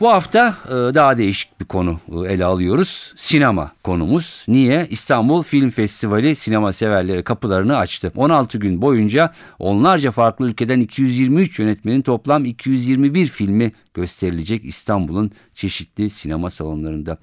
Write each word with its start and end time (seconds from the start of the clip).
Bu 0.00 0.08
hafta 0.08 0.56
e, 0.68 0.70
daha 0.70 1.18
değişik 1.18 1.60
bir 1.60 1.64
konu 1.64 2.00
e, 2.12 2.32
ele 2.32 2.44
alıyoruz. 2.44 3.12
Sinema 3.16 3.72
konumuz. 3.84 4.44
Niye? 4.48 4.86
İstanbul 4.90 5.42
Film 5.42 5.70
Festivali 5.70 6.36
sinema 6.36 6.72
severlere 6.72 7.22
kapılarını 7.22 7.76
açtı. 7.76 8.12
16 8.16 8.58
gün 8.58 8.82
boyunca 8.82 9.32
onlarca 9.58 10.10
farklı 10.10 10.48
ülkeden 10.48 10.80
223 10.80 11.58
yönetmenin 11.58 12.02
toplam 12.02 12.44
221 12.44 13.26
filmi 13.26 13.72
gösterilecek 13.96 14.64
İstanbul'un 14.64 15.30
çeşitli 15.54 16.10
sinema 16.10 16.50
salonlarında. 16.50 17.18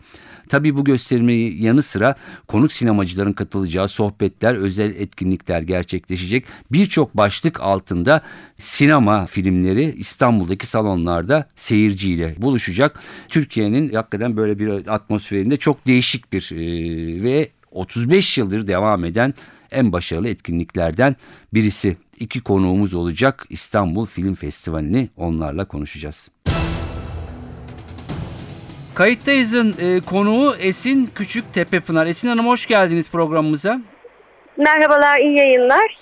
Tabi 0.50 0.76
bu 0.76 0.84
gösterimin 0.84 1.58
yanı 1.58 1.82
sıra 1.84 2.16
konuk 2.48 2.72
sinemacıların 2.72 3.34
katılacağı 3.34 3.88
sohbetler, 3.88 4.56
özel 4.56 4.96
etkinlikler 4.96 5.62
gerçekleşecek. 5.62 6.46
Birçok 6.72 7.18
başlık 7.18 7.62
altında 7.62 8.22
sinema 8.58 9.26
filmleri 9.26 9.96
İstanbul'daki 9.98 10.68
salonlarda 10.68 11.50
seyirciyle 11.56 12.36
buluşacak. 12.38 13.00
Türkiye'nin 13.30 13.94
hakikaten 13.94 14.38
böyle 14.38 14.60
bir 14.60 14.94
atmosferinde 14.94 15.58
çok 15.58 15.88
değişik 15.88 16.34
bir 16.34 16.52
e, 16.52 17.24
ve 17.24 17.50
35 17.72 18.38
yıldır 18.38 18.68
devam 18.68 19.06
eden 19.06 19.34
en 19.72 19.92
başarılı 19.92 20.30
etkinliklerden 20.30 21.16
birisi. 21.54 21.98
İki 22.20 22.42
konuğumuz 22.42 22.94
olacak 22.94 23.46
İstanbul 23.50 24.06
Film 24.06 24.36
Festivali'ni 24.36 25.10
onlarla 25.18 25.66
konuşacağız. 25.66 26.30
Kayıttayız'ın 28.96 29.76
e, 29.80 30.02
konuğu 30.02 30.56
Esin 30.56 31.10
Küçük 31.16 31.54
Tepepınar. 31.54 32.08
Esin 32.08 32.28
Hanım 32.28 32.48
hoş 32.48 32.66
geldiniz 32.66 33.10
programımıza. 33.10 33.82
Merhabalar, 34.58 35.20
iyi 35.20 35.38
yayınlar. 35.38 35.98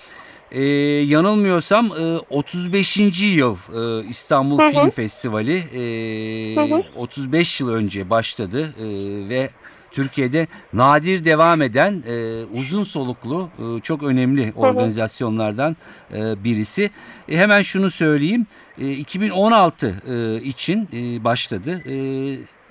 Ee, 0.52 0.64
yanılmıyorsam 1.06 1.86
e, 1.86 2.18
35. 2.30 2.98
yıl 3.22 3.58
e, 3.76 4.08
İstanbul 4.08 4.60
Hı 4.60 4.64
hı. 4.64 4.72
Film 4.72 4.90
Festivali 4.90 5.58
e, 5.58 6.56
Hı 6.56 6.76
hı. 6.76 6.84
35 6.96 7.62
yıl 7.62 7.70
önce 7.70 8.10
başladı 8.10 8.74
e, 8.80 8.86
ve 9.30 9.50
Türkiye'de 9.92 10.48
nadir 10.74 11.26
devam 11.26 11.62
eden 11.62 12.04
e, 12.08 12.46
uzun 12.46 12.84
soluklu 12.84 13.50
e, 13.60 13.80
çok 13.80 14.04
önemli 14.04 14.54
organizasyonlardan 14.56 15.76
e, 16.14 16.44
birisi. 16.44 16.92
E, 17.30 17.38
hemen 17.38 17.62
şunu 17.62 17.90
söyleyeyim 17.90 18.48
e, 18.80 18.92
2016 18.92 20.02
e, 20.08 20.42
için 20.42 20.90
e, 20.94 21.24
başladı. 21.24 21.82
E, 21.90 21.96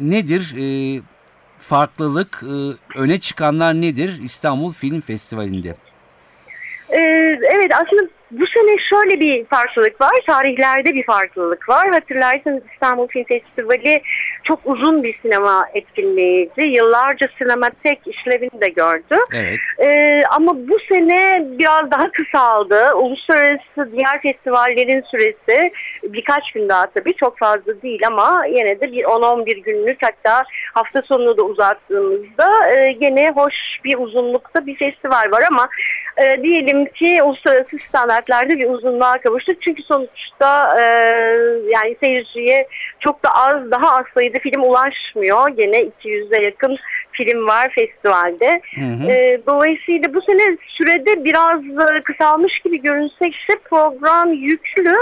nedir 0.00 0.54
e, 0.58 1.02
farklılık 1.58 2.42
e, 2.42 2.54
öne 2.98 3.20
çıkanlar 3.20 3.80
nedir 3.80 4.20
İstanbul 4.22 4.72
Film 4.72 5.00
Festivali'nde? 5.00 5.76
Ee, 6.92 7.38
evet, 7.56 7.72
aslında 7.74 8.02
bu 8.30 8.46
sene 8.46 8.76
şöyle 8.90 9.20
bir 9.20 9.44
farklılık 9.44 10.00
var. 10.00 10.10
Tarihlerde 10.26 10.94
bir 10.94 11.04
farklılık 11.06 11.68
var. 11.68 11.90
Hatırlarsanız 11.90 12.62
İstanbul 12.72 13.08
Film 13.08 13.24
Festivali 13.24 14.02
çok 14.44 14.60
uzun 14.64 15.02
bir 15.02 15.18
sinema 15.22 15.66
etkinliğiydi. 15.74 16.62
Yıllarca 16.62 17.28
sinematek 17.38 18.00
işlevini 18.06 18.60
de 18.60 18.68
gördü. 18.68 19.16
Evet. 19.32 19.58
Ee, 19.78 20.22
ama 20.30 20.68
bu 20.68 20.78
sene 20.88 21.46
biraz 21.58 21.90
daha 21.90 22.10
kısaldı. 22.12 22.94
Uluslararası 22.94 23.92
diğer 23.92 24.22
festivallerin 24.22 25.02
süresi 25.10 25.72
birkaç 26.02 26.52
gün 26.52 26.68
daha 26.68 26.86
tabii 26.86 27.14
çok 27.14 27.38
fazla 27.38 27.82
değil 27.82 28.00
ama 28.06 28.44
yine 28.46 28.80
de 28.80 28.92
bir 28.92 29.04
10-11 29.04 29.60
günlük 29.60 29.98
hatta 30.02 30.44
hafta 30.74 31.02
sonunu 31.02 31.36
da 31.36 31.42
uzattığımızda 31.42 32.70
e, 32.70 32.92
gene 32.92 33.30
hoş 33.30 33.54
bir 33.84 33.98
uzunlukta 33.98 34.66
bir 34.66 34.76
festival 34.76 35.30
var 35.30 35.42
ama 35.50 35.68
e, 36.20 36.42
diyelim 36.42 36.84
ki 36.84 37.22
uluslararası 37.22 37.78
standartlarda 37.78 38.48
bir 38.48 38.68
uzunluğa 38.68 39.20
kavuştuk. 39.20 39.62
Çünkü 39.62 39.82
sonuçta 39.82 40.80
e, 40.80 40.82
yani 41.68 41.96
seyirciye 42.00 42.68
çok 43.00 43.24
da 43.24 43.28
az 43.34 43.70
daha 43.70 43.96
az 43.98 44.04
sayıda 44.14 44.38
film 44.38 44.62
ulaşmıyor. 44.62 45.48
Gene 45.48 45.80
200'e 45.80 46.42
yakın 46.44 46.78
film 47.24 47.46
var 47.46 47.72
festivalde. 47.74 48.60
Hı 48.74 48.80
hı. 48.80 49.10
E, 49.10 49.40
dolayısıyla 49.46 50.14
bu 50.14 50.22
sene 50.22 50.56
sürede 50.68 51.24
biraz 51.24 51.60
e, 51.60 52.02
kısalmış 52.02 52.58
gibi 52.58 52.82
görünse 52.82 53.24
de 53.24 53.58
program 53.70 54.32
yüklü. 54.32 54.94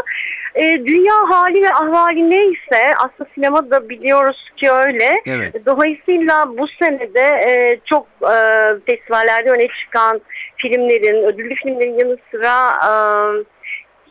E, 0.54 0.86
dünya 0.86 1.14
hali 1.28 1.62
ve 1.62 1.70
ahvali 1.70 2.30
neyse 2.30 2.94
aslında 2.98 3.30
sinema 3.34 3.70
da 3.70 3.88
biliyoruz 3.88 4.50
ki 4.56 4.70
öyle. 4.70 5.22
Evet. 5.26 5.66
Dolayısıyla 5.66 6.58
bu 6.58 6.66
senede 6.68 7.40
e, 7.46 7.80
çok 7.84 8.06
e, 8.22 8.36
festivallerde 8.86 9.50
öne 9.50 9.68
çıkan 9.68 10.20
filmlerin, 10.56 11.24
ödüllü 11.24 11.54
filmlerin 11.54 11.98
yanı 11.98 12.16
sıra 12.30 12.70
e, 12.70 12.90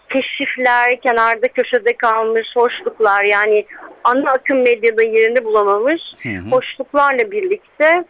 keşifler, 0.09 1.01
kenarda 1.01 1.47
köşede 1.47 1.97
kalmış 1.97 2.47
hoşluklar 2.55 3.23
yani 3.23 3.65
ana 4.03 4.31
akım 4.31 4.57
medyada 4.57 5.03
yerini 5.03 5.43
bulamamış 5.45 6.01
Hı 6.23 6.29
hı. 6.29 6.49
hoşluklarla 6.51 7.31
birlikte 7.31 8.03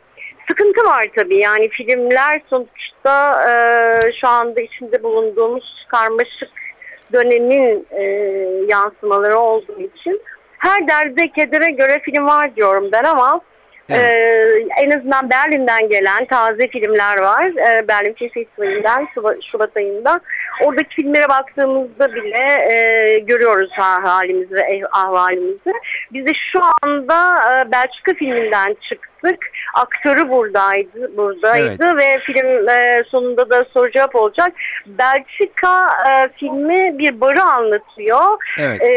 sıkıntı 0.47 0.85
var 0.85 1.08
tabii. 1.16 1.40
Yani 1.40 1.69
filmler 1.69 2.41
sonuçta 2.50 3.41
e, 3.50 3.52
şu 4.22 4.28
anda 4.28 4.62
içinde 4.62 5.03
bulunduğumuz 5.03 5.85
karmaşık 5.90 6.52
dönemin 7.13 7.88
e, 7.91 8.03
yansımaları 8.69 9.38
olduğu 9.40 9.81
için 9.81 10.22
her 10.58 10.88
derde 10.88 11.31
kedere 11.31 11.72
göre 11.72 12.00
film 12.03 12.28
var 12.28 12.56
diyorum 12.56 12.90
ben 12.91 13.03
ama 13.03 13.41
Evet. 13.90 14.02
e, 14.02 14.84
en 14.84 14.91
azından 14.91 15.29
Berlin'den 15.29 15.90
gelen 15.90 16.25
taze 16.25 16.68
filmler 16.68 17.19
var. 17.22 17.46
E, 17.46 17.88
Berlin 17.88 18.14
Film 18.14 18.29
Festivali'nden 18.29 19.08
Şubat, 19.14 19.38
Şubat 19.52 19.78
ayında. 19.78 20.19
Oradaki 20.62 20.95
filmlere 20.95 21.29
baktığımızda 21.29 22.16
bile 22.16 22.72
e, 22.72 23.19
görüyoruz 23.19 23.69
ha, 23.75 24.03
halimizi 24.03 24.56
ve 24.56 24.62
eh- 24.62 24.90
ahvalimizi. 24.91 25.73
Biz 26.13 26.25
de 26.25 26.31
şu 26.51 26.59
anda 26.84 27.35
e, 27.35 27.72
Belçika 27.72 28.13
filminden 28.13 28.75
çıktık. 28.90 29.50
Aktörü 29.73 30.29
buradaydı, 30.29 31.17
buradaydı 31.17 31.97
ve 31.97 32.19
film 32.19 32.69
e, 32.69 33.03
sonunda 33.07 33.50
da 33.50 33.66
soru 33.73 33.91
cevap 33.91 34.16
olacak. 34.16 34.53
Belçika 34.85 35.88
e, 36.09 36.28
filmi 36.40 37.00
bir 37.00 37.22
barı 37.22 37.44
anlatıyor. 37.44 38.38
Evet. 38.59 38.81
E, 38.81 38.90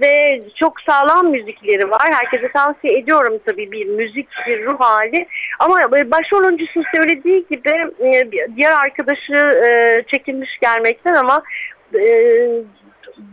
ve 0.00 0.42
çok 0.56 0.80
sağlam 0.80 1.30
müzikleri 1.30 1.90
var. 1.90 2.10
Herkese 2.10 2.52
tavsiye 2.52 2.98
ediyorum 2.98 3.38
tabii 3.46 3.72
bir 3.72 3.86
müzik, 3.86 4.28
bir 4.46 4.64
ruh 4.64 4.80
hali. 4.80 5.26
Ama 5.58 5.76
e, 5.82 6.10
başrol 6.10 6.44
oyuncusu 6.44 6.82
söylediği 6.94 7.46
gibi 7.50 7.90
e, 8.00 8.30
diğer 8.56 8.72
arkadaşı 8.72 9.34
e, 9.66 10.02
çekilmiş 10.06 10.58
gelmekten 11.04 11.14
ama 11.14 11.42
e, 11.94 12.48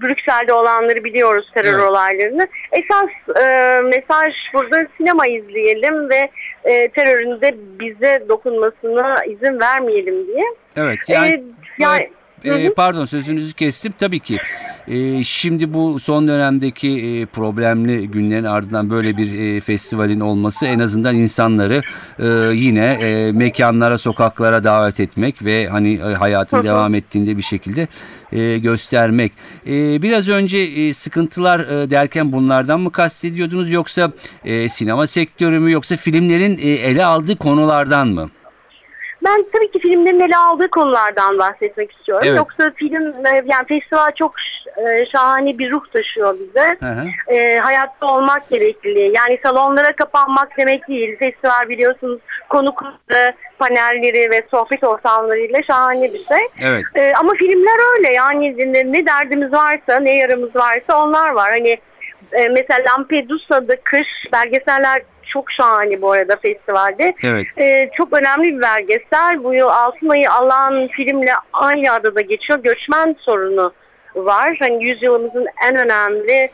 Brüksel'de 0.02 0.54
olanları 0.54 1.04
biliyoruz 1.04 1.52
terör 1.54 1.74
Evet. 1.74 1.90
olaylarını. 1.90 2.48
Esas 2.72 3.38
e, 3.42 3.82
mesaj 3.82 4.34
burada 4.54 4.88
sinema 4.98 5.28
izleyelim 5.28 6.10
ve 6.10 6.30
e, 6.64 6.88
terörün 6.90 7.42
de 7.42 7.56
bize 7.80 8.24
dokunmasına 8.30 9.26
izin 9.26 9.60
vermeyelim 9.60 10.28
diye. 10.28 10.44
Evet. 10.78 11.00
Yani, 11.08 11.28
E, 11.28 11.44
yani 11.78 12.10
e, 12.44 12.74
pardon 12.74 13.06
sözünüzü 13.06 13.54
kestim. 13.54 13.94
Tabii 14.00 14.20
ki. 14.20 14.38
E, 14.88 15.24
şimdi 15.24 15.74
bu 15.74 16.00
son 16.00 16.28
dönemdeki 16.28 16.90
e, 16.90 17.26
problemli 17.26 18.08
günlerin 18.08 18.44
ardından 18.44 18.90
böyle 18.90 19.18
bir 19.18 19.40
e, 19.40 19.60
festivalin 19.60 20.20
olması 20.20 20.66
en 20.66 20.80
azından 20.80 21.16
insanları 21.16 21.82
e, 22.20 22.56
yine 22.56 22.86
e, 22.86 23.32
mekanlara, 23.32 23.98
sokaklara 23.98 24.64
davet 24.64 25.00
etmek 25.00 25.46
ve 25.46 25.68
hani 25.68 25.94
e, 25.94 26.14
hayatın 26.14 26.64
devam 26.64 26.96
ettiğinde 26.96 27.38
bir 27.38 27.42
şekilde 27.42 27.88
e, 28.32 28.58
göstermek. 28.58 29.32
E, 29.68 30.02
biraz 30.02 30.30
önce 30.30 30.58
e, 30.58 30.94
sıkıntılar 30.94 31.60
e, 31.60 31.90
derken 31.90 32.32
bunlardan 32.32 32.80
mı 32.80 32.92
kastediyordunuz 32.92 33.72
yoksa 33.72 34.12
e, 34.46 34.70
sinema 34.70 35.08
sektörü 35.08 35.60
mü 35.60 35.72
yoksa 35.72 35.96
filmlerin 35.96 36.58
e, 36.58 36.70
ele 36.70 37.06
aldığı 37.06 37.36
konulardan 37.36 38.08
mı? 38.08 38.30
Ben 39.24 39.46
tabii 39.54 39.72
ki 39.72 39.80
filmlerin 39.80 40.20
ele 40.20 40.38
aldığı 40.38 40.70
konulardan 40.70 41.38
bahsetmek 41.38 41.92
istiyorum. 41.92 42.24
Evet. 42.28 42.38
Yoksa 42.38 42.72
film, 42.76 43.26
e, 43.26 43.44
yani 43.46 43.66
festival 43.68 44.12
çok 44.16 44.34
e, 44.78 45.06
şahane 45.06 45.58
bir 45.58 45.72
ruh 45.72 45.86
taşıyor 45.94 46.36
bize. 46.40 46.78
Hı 46.82 46.88
hı. 46.88 47.34
E, 47.34 47.58
hayatta 47.58 48.08
olmak 48.08 48.50
gerekli. 48.50 49.12
Yani 49.16 49.40
salonlara 49.44 49.96
kapanmak 49.96 50.58
demek 50.58 50.88
değil. 50.88 51.18
Festival 51.18 51.70
biliyorsunuz 51.70 52.20
konukları, 52.50 53.34
panelleri 53.60 54.32
ve 54.32 54.42
sohbet 54.52 54.84
ortamlarıyla 54.84 55.64
şahane 55.64 56.14
bir 56.14 56.26
şey. 56.26 56.48
Evet. 56.62 56.84
E, 56.96 57.14
ama 57.20 57.34
filmler 57.34 57.98
öyle 57.98 58.14
yani 58.14 58.74
ne, 58.74 58.92
ne 58.92 59.06
derdimiz 59.06 59.54
varsa, 59.54 60.00
ne 60.00 60.16
yaramız 60.18 60.56
varsa 60.56 61.04
onlar 61.04 61.32
var. 61.32 61.50
Hani 61.52 61.78
e, 62.32 62.48
mesela 62.50 62.80
Lampedusa'da 62.92 63.76
kış 63.84 64.08
belgeseller 64.34 65.02
çok 65.28 65.52
şahane 65.52 66.02
bu 66.02 66.12
arada 66.12 66.36
festivalde. 66.36 67.14
Evet. 67.24 67.46
Ee, 67.58 67.90
çok 67.94 68.14
önemli 68.14 68.56
bir 68.56 68.62
belgesel. 68.62 69.44
Bu 69.44 69.54
yıl 69.54 69.68
Altın 69.68 70.10
Ayı 70.10 70.32
alan 70.32 70.88
filmle 70.88 71.32
aynı 71.54 71.92
adada 71.92 72.22
geçiyor. 72.22 72.60
Göçmen 72.60 73.16
sorunu 73.20 73.74
var. 74.16 74.58
Hani 74.60 74.86
yüzyılımızın 74.86 75.46
en 75.70 75.76
önemli 75.76 76.50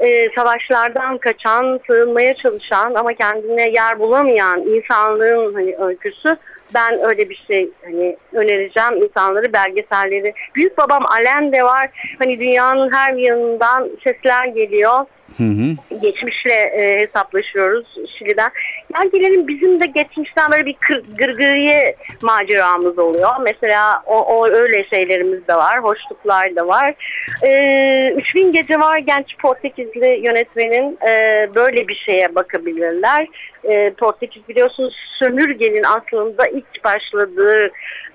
e, 0.00 0.30
savaşlardan 0.34 1.18
kaçan, 1.18 1.80
sığınmaya 1.86 2.34
çalışan 2.34 2.94
ama 2.94 3.14
kendine 3.14 3.70
yer 3.70 3.98
bulamayan 3.98 4.60
insanlığın 4.60 5.54
hani 5.54 5.76
öyküsü. 5.76 6.36
Ben 6.74 7.08
öyle 7.08 7.30
bir 7.30 7.44
şey 7.46 7.70
hani 7.84 8.16
önereceğim 8.32 9.02
insanları 9.02 9.52
belgeselleri. 9.52 10.34
Büyük 10.54 10.78
babam 10.78 11.06
Alen 11.06 11.52
de 11.52 11.62
var. 11.62 11.90
Hani 12.18 12.40
dünyanın 12.40 12.92
her 12.92 13.14
yanından 13.14 13.90
sesler 14.04 14.46
geliyor 14.46 15.06
Hı 15.36 15.44
hı. 15.44 15.96
geçmişle 16.02 16.52
e, 16.52 17.00
hesaplaşıyoruz 17.00 17.86
Şili'den. 18.18 18.50
Gel 18.94 19.10
gelelim 19.12 19.48
bizim 19.48 19.80
de 19.80 19.86
geçmişten 19.86 20.50
böyle 20.50 20.66
bir 20.66 20.74
kır, 20.80 21.02
gırgırıye 21.18 21.96
maceramız 22.22 22.98
oluyor. 22.98 23.30
Mesela 23.42 24.02
o, 24.06 24.18
o 24.18 24.48
öyle 24.48 24.84
şeylerimiz 24.84 25.48
de 25.48 25.54
var, 25.54 25.78
hoşluklar 25.78 26.56
da 26.56 26.66
var. 26.66 26.94
E, 27.42 28.12
3000 28.16 28.52
Gece 28.52 28.78
var 28.80 28.98
genç 28.98 29.36
Portekizli 29.38 30.20
yönetmenin 30.24 30.98
e, 31.08 31.48
böyle 31.54 31.88
bir 31.88 32.02
şeye 32.06 32.34
bakabilirler. 32.34 33.26
E, 33.64 33.90
Portekiz 33.90 34.48
biliyorsunuz 34.48 34.94
sömürgenin 35.18 35.82
aslında 35.82 36.46
ilk 36.46 36.84
başladığı, 36.84 37.70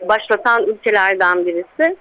başlatan 0.08 0.64
ülkelerden 0.68 1.46
birisi 1.46 1.96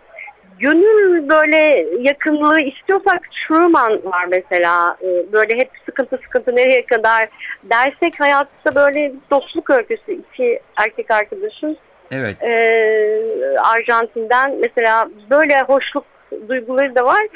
gönül 0.58 1.28
böyle 1.28 1.86
yakınlığı 2.00 2.60
istiyorsak 2.60 3.20
Truman 3.48 4.00
var 4.04 4.24
mesela. 4.28 4.96
Ee, 5.02 5.32
Böyle 5.32 5.56
hep 5.58 5.70
sıkıntı 5.86 6.18
sıkıntı 6.24 6.56
nereye 6.56 6.86
kadar 6.86 7.28
dersek 7.62 8.20
hayatta 8.20 8.74
böyle 8.74 9.12
dostluk 9.30 9.70
öyküsü 9.70 10.12
iki 10.12 10.60
erkek 10.76 11.10
arkadaşın 11.10 11.76
Evet. 12.12 12.36
ee, 12.42 13.58
Arjantin'den 13.58 14.54
mesela 14.60 15.08
böyle 15.30 15.60
hoşluk 15.60 16.04
duyguları 16.48 16.94
da 16.94 17.04
var. 17.04 17.26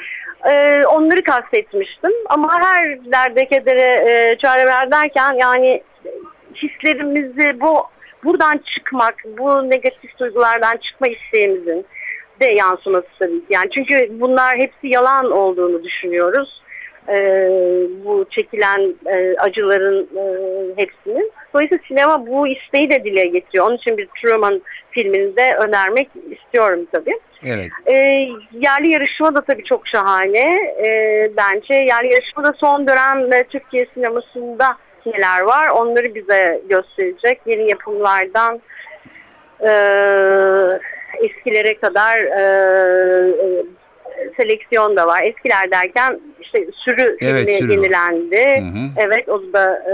Ee, 0.51 0.85
onları 0.85 1.23
kastetmiştim 1.23 2.11
ama 2.29 2.61
her 2.61 3.05
derde 3.11 3.45
kedere 3.45 4.11
e, 4.11 4.37
çare 4.37 4.91
derken 4.91 5.33
yani 5.33 5.83
hislerimizi 6.55 7.61
bu 7.61 7.83
buradan 8.23 8.61
çıkmak, 8.75 9.15
bu 9.37 9.69
negatif 9.69 10.19
duygulardan 10.19 10.77
çıkma 10.77 11.07
isteğimizin 11.07 11.85
de 12.39 12.45
yansıması 12.45 13.07
tabii 13.19 13.39
ki. 13.39 13.45
Yani 13.49 13.69
çünkü 13.75 14.19
bunlar 14.19 14.57
hepsi 14.57 14.87
yalan 14.87 15.31
olduğunu 15.31 15.83
düşünüyoruz. 15.83 16.59
Ee, 17.09 17.49
bu 18.05 18.25
çekilen 18.29 18.93
e, 19.05 19.35
acıların 19.39 20.03
e, 20.03 20.23
hepsinin. 20.81 21.31
Dolayısıyla 21.53 21.83
sinema 21.87 22.27
bu 22.27 22.47
isteği 22.47 22.89
de 22.89 23.03
dile 23.03 23.27
getiriyor. 23.27 23.67
Onun 23.67 23.77
için 23.77 23.97
bir 23.97 24.07
Truman 24.21 24.61
filmini 24.91 25.37
de 25.37 25.55
önermek 25.55 26.09
istiyorum 26.31 26.87
tabii. 26.91 27.19
Evet. 27.45 27.71
E, 27.85 27.93
yerli 28.53 28.87
yarışma 28.87 29.35
da 29.35 29.41
tabii 29.41 29.63
çok 29.63 29.87
şahane. 29.87 30.71
E, 30.85 31.31
bence 31.37 31.73
yerli 31.73 32.13
yarışma 32.13 32.43
da 32.43 32.53
son 32.57 32.87
dönem 32.87 33.33
e, 33.33 33.43
Türkiye 33.43 33.85
sinemasında 33.93 34.77
neler 35.05 35.41
var 35.41 35.67
onları 35.67 36.15
bize 36.15 36.61
gösterecek. 36.69 37.41
Yeni 37.45 37.69
yapımlardan 37.69 38.61
e, 39.61 39.71
eskilere 41.23 41.77
kadar 41.79 42.19
e, 42.19 42.41
e, 43.29 43.63
seleksiyon 44.37 44.95
da 44.95 45.07
var. 45.07 45.21
Eskiler 45.23 45.71
derken 45.71 46.19
işte 46.41 46.65
sürü 46.73 47.17
Evet, 47.21 47.47
filmi 47.47 47.59
sürü. 47.59 47.71
yenilendi. 47.71 48.61
Hı 48.61 48.79
hı. 48.79 49.07
Evet 49.07 49.29
o 49.29 49.53
da 49.53 49.83
e, 49.87 49.93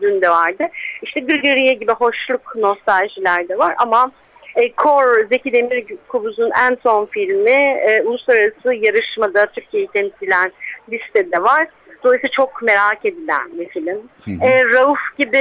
dün 0.00 0.22
de 0.22 0.30
vardı. 0.30 0.64
İşte 1.02 1.20
Gırgırıye 1.20 1.72
gibi 1.74 1.92
hoşluk 1.92 2.56
nostaljiler 2.56 3.48
de 3.48 3.58
var 3.58 3.74
ama 3.78 4.12
e, 4.56 4.72
Kor 4.72 5.28
Zeki 5.32 5.52
Demirkubuz'un 5.52 6.50
en 6.68 6.76
son 6.82 7.06
filmi 7.06 7.50
e, 7.86 8.02
uluslararası 8.02 8.74
yarışmada 8.74 9.46
Türkiye'yi 9.46 9.88
temsilen 9.88 10.52
listede 10.92 11.42
var. 11.42 11.66
Dolayısıyla 12.04 12.32
çok 12.32 12.62
merak 12.62 13.04
edilen 13.04 13.58
bir 13.58 13.68
film. 13.68 13.98
Hı 14.24 14.30
hı. 14.30 14.44
E, 14.44 14.64
Rauf 14.64 14.98
gibi 15.18 15.36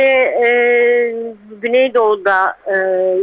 e, 0.45 0.47
Güneydoğu'da 1.61 2.57
e, 2.65 2.75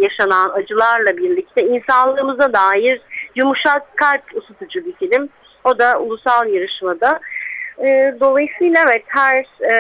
yaşanan 0.03 0.51
acılarla 0.51 1.17
birlikte 1.17 1.67
insanlığımıza 1.67 2.53
dair 2.53 3.01
yumuşak 3.35 3.97
kalp 3.97 4.23
ısıtıcı 4.37 4.85
bir 4.87 4.93
film. 4.93 5.29
O 5.65 5.79
da 5.79 5.99
ulusal 5.99 6.47
yarışmada. 6.47 7.21
E, 7.79 8.15
dolayısıyla 8.21 8.85
evet 8.87 9.05
her 9.07 9.39
e, 9.71 9.75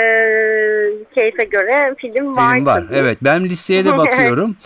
keyfe 1.14 1.44
göre 1.44 1.94
film 1.98 2.36
var. 2.36 2.54
Film 2.54 2.66
var. 2.66 2.80
tabii. 2.80 2.98
Evet. 2.98 3.18
Ben 3.22 3.44
listeye 3.44 3.84
de 3.84 3.92
bakıyorum. 3.98 4.56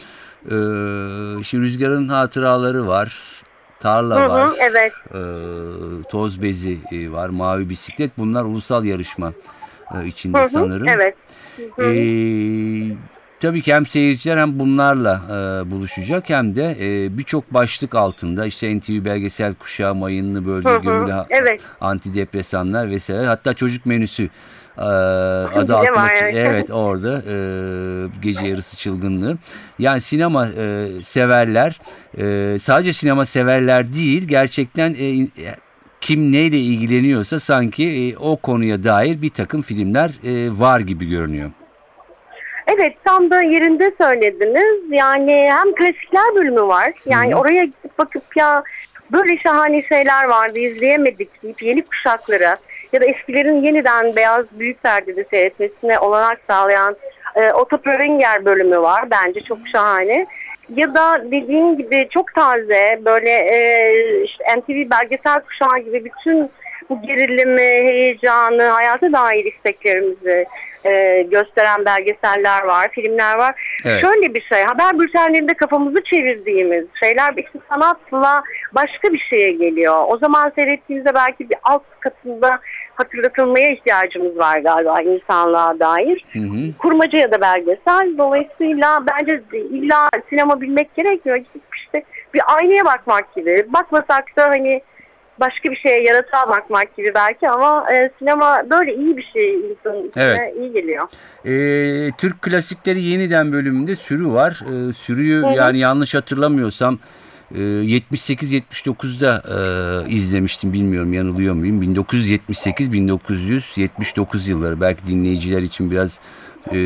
Ee, 0.44 1.42
şimdi 1.42 1.64
Rüzgar'ın 1.64 2.08
hatıraları 2.08 2.86
var. 2.86 3.39
Tarla 3.80 4.24
Hı 4.24 4.28
var. 4.28 4.48
hı, 4.48 4.54
evet. 4.60 4.92
Ee, 5.14 6.02
toz 6.10 6.42
bezi 6.42 6.78
e, 6.92 7.12
var. 7.12 7.28
Mavi 7.28 7.68
bisiklet. 7.68 8.10
Bunlar 8.18 8.44
ulusal 8.44 8.84
yarışma 8.84 9.32
e, 9.94 10.06
içinde 10.06 10.38
Hı 10.38 10.42
hı, 10.42 10.48
sanırım. 10.48 10.88
Evet. 10.88 11.14
Hı 11.56 11.82
hı. 11.82 11.82
Ee, 11.82 12.96
tabii 13.40 13.62
ki 13.62 13.74
hem 13.74 13.86
seyirciler 13.86 14.36
hem 14.36 14.58
bunlarla 14.58 15.22
e, 15.28 15.70
buluşacak 15.70 16.30
hem 16.30 16.54
de 16.54 16.76
e, 16.80 17.18
birçok 17.18 17.54
başlık 17.54 17.94
altında 17.94 18.46
işte 18.46 18.78
NTV 18.78 19.04
belgesel 19.04 19.54
kuşağı 19.54 19.94
mayınlı 19.94 20.46
bölge 20.46 20.76
gömülü 20.82 21.14
evet. 21.30 21.60
antidepresanlar 21.80 22.90
vesaire 22.90 23.26
hatta 23.26 23.54
çocuk 23.54 23.86
menüsü 23.86 24.28
e, 24.78 24.80
adı 24.80 25.72
var, 25.72 26.12
evet. 26.32 26.70
orada 26.70 27.22
e, 27.28 27.34
gece 28.22 28.46
yarısı 28.46 28.76
çılgınlığı 28.76 29.38
yani 29.78 30.00
sinema 30.00 30.46
e, 30.46 30.86
severler 31.02 31.80
e, 32.18 32.58
sadece 32.58 32.92
sinema 32.92 33.24
severler 33.24 33.94
değil 33.94 34.28
gerçekten 34.28 34.94
e, 34.94 35.28
kim 36.00 36.32
neyle 36.32 36.56
ilgileniyorsa 36.56 37.40
sanki 37.40 37.84
e, 37.84 38.16
o 38.16 38.36
konuya 38.36 38.84
dair 38.84 39.22
bir 39.22 39.28
takım 39.28 39.62
filmler 39.62 40.10
e, 40.24 40.60
var 40.60 40.80
gibi 40.80 41.08
görünüyor. 41.08 41.50
Evet 42.66 42.96
tam 43.04 43.30
da 43.30 43.42
yerinde 43.42 43.92
söylediniz. 44.00 44.90
Yani 44.90 45.48
hem 45.50 45.74
klasikler 45.74 46.34
bölümü 46.34 46.62
var. 46.62 46.92
Yani 47.06 47.34
hı. 47.34 47.38
oraya 47.38 47.64
gidip 47.64 47.98
bakıp 47.98 48.36
ya 48.36 48.62
böyle 49.12 49.38
şahane 49.38 49.82
şeyler 49.82 50.24
vardı 50.24 50.58
izleyemedik 50.58 51.42
deyip 51.42 51.62
yeni 51.62 51.82
kuşaklara 51.82 52.56
ya 52.92 53.00
da 53.00 53.04
eskilerin 53.04 53.62
yeniden 53.62 54.16
beyaz 54.16 54.44
büyük 54.52 54.82
perdede 54.82 55.24
seyretmesine 55.30 55.98
olanak 55.98 56.40
sağlayan 56.46 56.96
e, 57.36 57.52
Otto 57.52 57.78
bölümü 58.44 58.78
var. 58.78 59.10
Bence 59.10 59.40
çok 59.40 59.58
şahane. 59.72 60.26
Ya 60.76 60.94
da 60.94 61.22
dediğin 61.24 61.76
gibi 61.76 62.08
çok 62.10 62.34
taze 62.34 63.00
böyle 63.04 63.30
e, 63.30 64.24
işte 64.24 64.44
MTV 64.56 64.90
belgesel 64.90 65.40
kuşağı 65.40 65.78
gibi 65.78 66.04
bütün 66.04 66.50
bu 66.90 67.02
gerilimi, 67.02 67.88
heyecanı, 67.90 68.62
hayata 68.62 69.12
dair 69.12 69.44
isteklerimizi 69.44 70.46
e, 70.84 71.22
gösteren 71.22 71.84
belgeseller 71.84 72.64
var, 72.64 72.88
filmler 72.92 73.38
var. 73.38 73.80
Evet. 73.86 74.00
Şöyle 74.00 74.34
bir 74.34 74.42
şey, 74.42 74.62
haber 74.62 74.98
bültenlerinde 74.98 75.54
kafamızı 75.54 76.04
çevirdiğimiz 76.04 76.84
şeyler 77.00 77.34
işte 77.36 77.58
sanatla 77.68 78.42
başka 78.72 79.12
bir 79.12 79.26
şeye 79.30 79.52
geliyor. 79.52 80.04
O 80.08 80.18
zaman 80.18 80.52
seyrettiğimizde 80.54 81.14
belki 81.14 81.50
bir 81.50 81.56
alt 81.62 81.82
katında 82.00 82.60
hatırlatılmaya 83.00 83.70
ihtiyacımız 83.70 84.38
var 84.38 84.58
galiba 84.58 85.00
insanlığa 85.00 85.78
dair. 85.78 86.24
Hı 86.32 86.38
hı. 86.38 86.72
Kurmaca 86.78 87.18
ya 87.18 87.30
da 87.32 87.40
belgesel. 87.40 88.18
Dolayısıyla 88.18 88.98
bence 89.06 89.42
illa 89.52 90.08
sinema 90.30 90.60
bilmek 90.60 90.94
gerekmiyor. 90.94 91.38
İşte 91.76 92.02
bir 92.34 92.40
aynaya 92.56 92.84
bakmak 92.84 93.34
gibi. 93.34 93.66
Bakmasak 93.68 94.36
da 94.36 94.44
hani 94.44 94.82
başka 95.40 95.70
bir 95.70 95.76
şeye 95.76 96.02
yaratığa 96.02 96.48
bakmak 96.48 96.96
gibi 96.96 97.12
belki 97.14 97.48
ama 97.48 97.92
e, 97.92 98.10
sinema 98.18 98.62
böyle 98.70 98.94
iyi 98.94 99.16
bir 99.16 99.30
şey 99.32 99.54
insanın 99.54 100.10
Evet. 100.16 100.56
iyi 100.56 100.72
geliyor. 100.72 101.08
Ee, 101.44 102.10
Türk 102.18 102.42
klasikleri 102.42 103.02
yeniden 103.02 103.52
bölümünde 103.52 103.96
sürü 103.96 104.28
var. 104.28 104.60
Ee, 104.66 104.92
sürüyü 104.92 105.42
Hı 105.42 105.46
hı. 105.46 105.52
yani 105.52 105.78
yanlış 105.78 106.14
hatırlamıyorsam 106.14 106.94
e, 106.94 106.98
78-79'da 107.54 109.42
e, 109.48 109.54
izlemiştim. 110.10 110.72
Bilmiyorum 110.72 111.12
yanılıyor 111.12 111.54
muyum? 111.54 111.82
1978-1979 111.82 114.50
yılları. 114.50 114.80
Belki 114.80 115.06
dinleyiciler 115.06 115.62
için 115.62 115.90
biraz 115.90 116.18
e, 116.72 116.78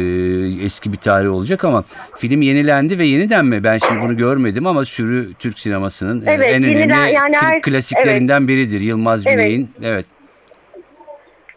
eski 0.64 0.92
bir 0.92 0.96
tarih 0.96 1.30
olacak 1.30 1.64
ama 1.64 1.84
film 2.18 2.42
yenilendi 2.42 2.98
ve 2.98 3.06
yeniden 3.06 3.46
mi? 3.46 3.64
Ben 3.64 3.78
şimdi 3.78 4.00
bunu 4.02 4.16
görmedim 4.16 4.66
ama 4.66 4.84
sürü 4.84 5.32
Türk 5.38 5.58
sinemasının 5.58 6.26
e, 6.26 6.30
Evet, 6.30 6.46
en 6.52 6.62
önemli 6.64 6.78
yeniden- 6.78 7.06
yani 7.06 7.36
her- 7.36 7.62
klasiklerinden 7.62 8.48
biridir. 8.48 8.80
Yılmaz 8.80 9.26
Evet. 9.26 9.36
Güney'in. 9.36 9.70
Evet. 9.82 9.94
Evet 9.94 10.06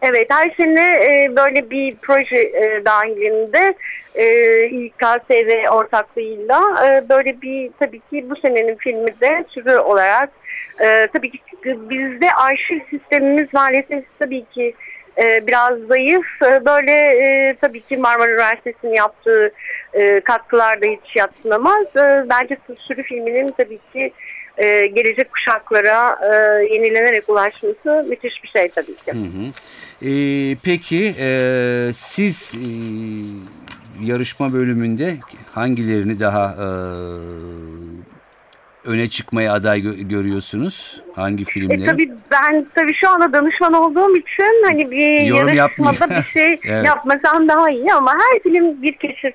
her 0.00 0.54
sene 0.56 1.00
e, 1.04 1.36
böyle 1.36 1.70
bir 1.70 1.96
proje 2.02 2.36
e, 2.36 2.84
dahilinde 2.84 3.74
e, 4.14 4.64
İKSV 4.66 5.70
ortaklığıyla 5.70 6.86
e, 6.86 7.08
böyle 7.08 7.40
bir 7.42 7.70
tabii 7.80 8.00
ki 8.00 8.30
bu 8.30 8.36
senenin 8.36 8.76
filmi 8.76 9.20
de 9.20 9.44
türü 9.54 9.76
olarak 9.76 10.30
e, 10.80 11.08
tabii 11.12 11.30
ki 11.30 11.40
bizde 11.64 12.32
arşiv 12.32 12.80
sistemimiz 12.90 13.48
maalesef 13.52 14.04
tabii 14.18 14.44
ki 14.44 14.74
e, 15.22 15.46
biraz 15.46 15.78
zayıf. 15.88 16.26
E, 16.42 16.64
böyle 16.64 16.92
e, 16.92 17.56
tabii 17.60 17.80
ki 17.80 17.96
Marmara 17.96 18.30
Üniversitesi'nin 18.30 18.94
yaptığı 18.94 19.52
e, 19.94 20.20
katkılar 20.20 20.82
da 20.82 20.86
hiç 20.86 21.16
yatsınamaz. 21.16 21.86
E, 21.96 22.24
bence 22.28 22.56
sürü 22.88 23.02
filminin 23.02 23.54
tabii 23.58 23.78
ki 23.92 24.12
e, 24.58 24.86
gelecek 24.86 25.32
kuşaklara 25.32 26.18
e, 26.22 26.64
yenilenerek 26.74 27.28
ulaşması 27.28 28.04
müthiş 28.08 28.44
bir 28.44 28.48
şey 28.48 28.68
tabii 28.68 28.96
ki. 28.96 29.12
Hı 29.12 29.18
hı. 29.18 29.52
Ee, 30.02 30.56
peki 30.62 31.14
e, 31.18 31.90
siz 31.92 32.54
e, 32.54 32.66
yarışma 34.06 34.52
bölümünde 34.52 35.16
hangilerini 35.52 36.20
daha 36.20 36.50
e, 36.58 36.66
öne 38.84 39.06
çıkmaya 39.06 39.52
aday 39.52 39.78
gö- 39.80 40.08
görüyorsunuz? 40.08 41.02
Hangi 41.14 41.42
E 41.42 41.44
filmleri? 41.44 41.86
tabii 41.86 42.12
ben 42.30 42.66
tabii 42.74 42.94
şu 42.94 43.08
anda 43.10 43.32
danışman 43.32 43.72
olduğum 43.72 44.16
için 44.16 44.64
hani 44.64 44.90
bir 44.90 45.20
Yorum 45.20 45.54
yarışmada 45.54 46.10
bir 46.10 46.22
şey 46.22 46.60
Evet. 46.64 46.86
yapmasam 46.86 47.48
daha 47.48 47.70
iyi 47.70 47.94
ama 47.94 48.12
her 48.14 48.42
film 48.42 48.82
bir 48.82 48.92
keşif 48.92 49.34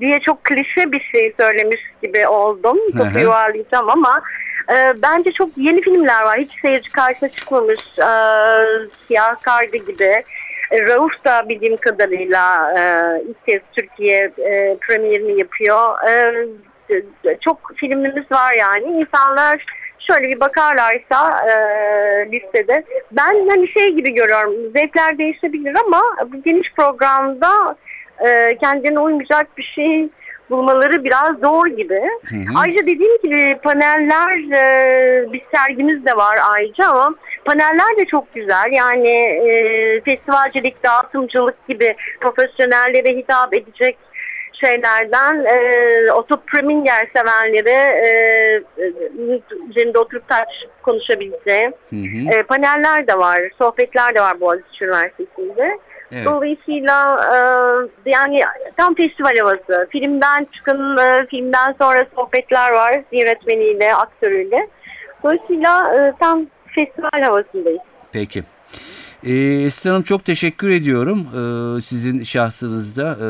diye 0.00 0.20
çok 0.20 0.44
klişe 0.44 0.92
bir 0.92 1.00
şey 1.12 1.34
söylemiş 1.40 1.80
gibi 2.02 2.26
oldum. 2.28 2.78
Çok 2.96 3.20
yuvarlayacağım 3.20 3.90
ama 3.90 4.22
e, 4.70 5.02
bence 5.02 5.32
çok 5.32 5.48
yeni 5.56 5.80
filmler 5.80 6.22
var. 6.22 6.38
Hiç 6.38 6.50
seyirci 6.62 6.92
karşısına 6.92 7.28
çıkmamış. 7.28 7.80
E, 7.98 8.10
Siyah 9.06 9.42
Kardı 9.42 9.76
gibi. 9.76 10.24
E, 10.70 10.86
Rauf 10.86 11.24
da 11.24 11.48
bildiğim 11.48 11.76
kadarıyla 11.76 12.74
e, 12.78 12.82
ilk 13.28 13.46
kez 13.46 13.60
Türkiye 13.76 14.32
e, 14.38 14.76
premierini 14.80 15.38
yapıyor. 15.38 16.08
E, 16.08 16.46
çok 17.40 17.72
filmimiz 17.76 18.32
var 18.32 18.52
yani. 18.52 19.00
İnsanlar 19.00 19.64
şöyle 19.98 20.28
bir 20.28 20.40
bakarlarsa 20.40 21.48
e, 21.48 21.52
listede 22.32 22.84
ben 23.12 23.48
hani 23.48 23.68
şey 23.68 23.90
gibi 23.90 24.14
görüyorum 24.14 24.54
zevkler 24.76 25.18
değişebilir 25.18 25.76
ama 25.86 26.02
bu 26.32 26.42
geniş 26.42 26.72
programda 26.76 27.76
e, 28.26 28.58
kendine 28.58 28.98
uymayacak 28.98 29.58
bir 29.58 29.72
şey 29.74 30.08
bulmaları 30.50 31.04
biraz 31.04 31.38
zor 31.42 31.66
gibi. 31.66 32.00
Hı 32.24 32.36
hı. 32.36 32.58
Ayrıca 32.58 32.86
dediğim 32.86 33.22
gibi 33.22 33.58
paneller 33.62 34.54
e, 34.54 35.32
bir 35.32 35.42
sergimiz 35.54 36.06
de 36.06 36.16
var 36.16 36.38
ayrıca 36.54 36.86
ama 36.88 37.14
paneller 37.44 37.96
de 37.96 38.04
çok 38.04 38.34
güzel. 38.34 38.72
Yani 38.72 39.08
e, 39.48 40.00
festivalcilik, 40.00 40.84
dağıtımcılık 40.84 41.68
gibi 41.68 41.96
profesyonellere 42.20 43.16
hitap 43.16 43.54
edecek 43.54 43.98
şeylerden 44.64 45.44
e, 45.44 46.12
Otto 46.12 46.36
Preminger 46.46 47.10
sevenlere 47.16 47.70
e, 47.70 48.08
e, 48.78 48.92
üzerinde 49.70 49.98
oturup 49.98 50.28
tartış 50.28 50.56
konuşabileceği 50.82 51.64
Hı 51.90 51.96
hı. 51.96 52.38
e, 52.38 52.42
paneller 52.42 53.06
de 53.06 53.18
var, 53.18 53.40
sohbetler 53.58 54.14
de 54.14 54.20
var 54.20 54.40
Boğaziçi 54.40 54.84
Üniversitesi'nde. 54.84 55.78
Evet. 56.12 56.26
Dolayısıyla 56.26 57.18
e, 58.06 58.10
yani 58.10 58.42
tam 58.76 58.94
festival 58.94 59.36
havası. 59.36 59.88
Filmden 59.90 60.46
çıkan, 60.52 60.96
e, 60.98 61.26
filmden 61.26 61.74
sonra 61.78 62.06
sohbetler 62.16 62.72
var 62.72 63.02
yönetmeniyle, 63.12 63.94
aktörüyle. 63.94 64.68
Dolayısıyla 65.22 65.94
e, 65.96 66.12
tam 66.20 66.46
festival 66.74 67.22
havasındayız. 67.22 67.80
Peki. 68.12 68.44
Ee, 69.24 69.62
Esin 69.62 69.90
Hanım 69.90 70.02
çok 70.02 70.24
teşekkür 70.24 70.70
ediyorum. 70.70 71.26
Ee, 71.28 71.80
sizin 71.82 72.22
şahsınızda 72.22 73.16
e, 73.20 73.28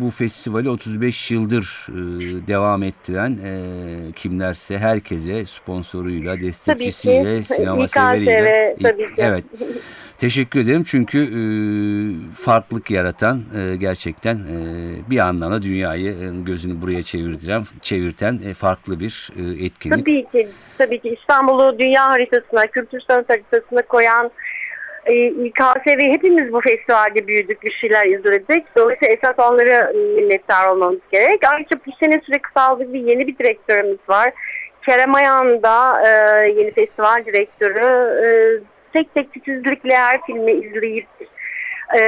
bu 0.00 0.10
festivali 0.10 0.70
35 0.70 1.30
yıldır 1.30 1.86
e, 1.88 1.96
devam 2.46 2.82
ettiren 2.82 3.38
e, 3.44 3.52
kimlerse 4.12 4.78
herkese 4.78 5.44
sponsoruyla, 5.44 6.40
destekçisiyle, 6.40 7.38
ki. 7.38 7.44
sinema 7.44 7.88
severiyle. 7.88 8.76
tabii 8.82 9.06
ki. 9.06 9.14
Evet. 9.18 9.44
Teşekkür 10.18 10.60
ederim 10.60 10.82
çünkü 10.84 11.18
e, 11.18 11.40
farklılık 12.34 12.90
yaratan 12.90 13.42
e, 13.58 13.76
gerçekten 13.76 14.36
e, 14.36 14.56
bir 15.10 15.18
anlamda 15.18 15.62
dünyayı 15.62 16.10
e, 16.10 16.26
gözünü 16.46 16.82
buraya 16.82 17.02
çevirdiren, 17.02 17.62
çevirten 17.82 18.40
e, 18.50 18.54
farklı 18.54 19.00
bir 19.00 19.30
e, 19.36 19.64
etkinlik. 19.64 19.98
Tabii 19.98 20.24
ki, 20.24 20.48
tabii 20.78 21.00
ki 21.00 21.16
İstanbul'u 21.20 21.78
dünya 21.78 22.06
haritasına, 22.06 22.66
kültür 22.66 23.00
sanat 23.00 23.28
haritasına 23.28 23.82
koyan 23.82 24.30
e, 25.06 25.26
İKSV 25.26 26.00
hepimiz 26.00 26.52
bu 26.52 26.60
festivalde 26.60 27.26
büyüdük, 27.26 27.62
bir 27.62 27.72
şeyler 27.72 28.06
izledik. 28.06 28.66
Dolayısıyla 28.76 29.14
esas 29.14 29.38
onlara 29.38 29.92
minnettar 29.92 30.68
olmamız 30.68 31.00
gerek. 31.12 31.44
Ayrıca 31.52 31.76
bu 31.86 31.90
sene 32.00 32.20
süre 32.26 32.38
kısaldı 32.38 32.92
bir 32.92 33.00
yeni 33.00 33.26
bir 33.26 33.38
direktörümüz 33.38 33.98
var. 34.08 34.32
Kerem 34.86 35.14
Ayan 35.14 35.62
da 35.62 36.02
e, 36.06 36.08
yeni 36.48 36.70
festival 36.70 37.24
direktörü. 37.24 37.84
E, 38.24 38.28
tek 38.92 39.14
tek 39.14 39.32
titizlikle 39.32 39.96
her 39.96 40.20
filmi 40.26 40.52
izleyip 40.52 41.06
e, 41.98 42.00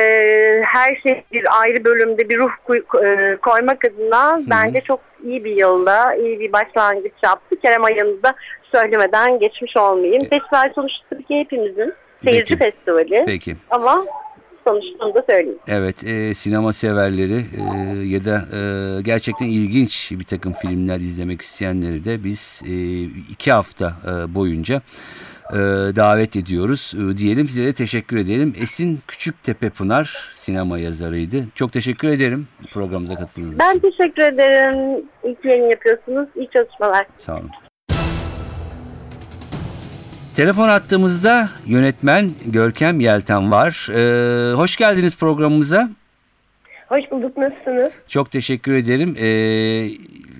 her 0.67 0.97
şey 1.03 1.23
bir 1.33 1.61
ayrı 1.63 1.85
bölümde 1.85 2.29
bir 2.29 2.39
ruh 2.39 2.51
koy- 2.65 2.85
e, 3.05 3.37
koymak 3.37 3.85
adına 3.85 4.41
bence 4.51 4.81
çok 4.81 5.01
iyi 5.25 5.45
bir 5.45 5.57
yolda, 5.57 6.15
iyi 6.15 6.41
bir 6.41 6.53
başlangıç 6.53 7.13
yaptı. 7.23 7.57
Kerem 7.63 7.85
Ayan'ı 7.85 8.23
da 8.23 8.35
söylemeden 8.73 9.39
geçmiş 9.39 9.77
olmayayım. 9.77 10.21
Festival 10.21 10.73
sonuçta 10.75 11.05
tabii 11.11 11.25
ki 11.25 11.39
hepimizin 11.39 11.93
seyirci 12.25 12.57
Peki. 12.59 12.71
festivali 12.73 13.23
Peki. 13.27 13.57
ama 13.71 14.05
sonuçta 14.67 15.05
onu 15.05 15.15
da 15.15 15.23
söyleyeyim. 15.31 15.59
Evet, 15.69 16.05
e, 16.05 16.35
sinema 16.35 16.73
severleri 16.73 17.37
e, 17.57 17.63
ya 18.05 18.25
da 18.25 18.43
e, 18.57 18.61
gerçekten 19.03 19.47
ilginç 19.47 20.13
bir 20.13 20.25
takım 20.25 20.53
filmler 20.53 20.97
izlemek 20.97 21.41
isteyenleri 21.43 22.05
de 22.05 22.25
biz 22.25 22.63
e, 22.67 22.73
iki 23.33 23.53
hafta 23.53 23.93
e, 24.07 24.35
boyunca 24.35 24.83
e, 25.53 25.57
davet 25.97 26.37
ediyoruz 26.37 26.95
e, 26.97 27.17
diyelim. 27.19 27.49
Size 27.49 27.67
de 27.67 27.73
teşekkür 27.73 28.17
edelim. 28.17 28.55
Esin 28.61 29.01
Küçüktepe 29.09 29.71
Pınar 29.71 30.31
sinema 30.35 30.79
yazarıydı. 30.79 31.45
Çok 31.55 31.73
teşekkür 31.73 32.09
ederim 32.09 32.49
programımıza 32.73 33.15
katıldığınız 33.15 33.55
için. 33.55 33.59
Ben 33.59 33.79
teşekkür 33.79 34.23
ederim. 34.23 35.05
İyi 35.25 35.35
ki 35.35 35.49
yayın 35.49 35.71
yapıyorsunuz. 35.71 36.29
İyi 36.37 36.49
çalışmalar. 36.53 37.07
Sağ 37.19 37.37
olun. 37.37 37.51
Telefon 40.37 40.69
attığımızda 40.69 41.49
yönetmen 41.67 42.31
Görkem 42.47 43.01
Yelten 43.01 43.51
var. 43.51 43.89
E, 43.95 44.55
hoş 44.55 44.77
geldiniz 44.77 45.19
programımıza. 45.19 45.91
Hoş 46.89 47.11
bulduk. 47.11 47.37
Nasılsınız? 47.37 47.93
Çok 48.09 48.31
teşekkür 48.31 48.75
ederim. 48.75 49.17
Ee, 49.19 49.27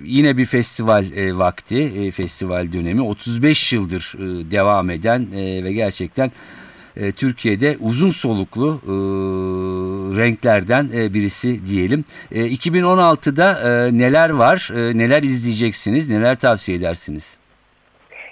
yine 0.03 0.37
bir 0.37 0.45
festival 0.45 1.05
e, 1.15 1.37
vakti, 1.37 1.83
e, 1.83 2.11
festival 2.11 2.73
dönemi. 2.73 3.01
35 3.01 3.73
yıldır 3.73 4.13
e, 4.15 4.51
devam 4.51 4.89
eden 4.89 5.27
e, 5.35 5.63
ve 5.63 5.73
gerçekten 5.73 6.31
e, 6.97 7.11
Türkiye'de 7.11 7.77
uzun 7.79 8.09
soluklu 8.09 8.81
e, 8.83 8.91
renklerden 10.21 10.89
e, 10.95 11.13
birisi 11.13 11.67
diyelim. 11.67 12.05
E, 12.31 12.39
2016'da 12.39 13.59
e, 13.59 13.97
neler 13.97 14.29
var, 14.29 14.69
e, 14.73 14.97
neler 14.97 15.23
izleyeceksiniz, 15.23 16.09
neler 16.09 16.35
tavsiye 16.35 16.77
edersiniz? 16.77 17.37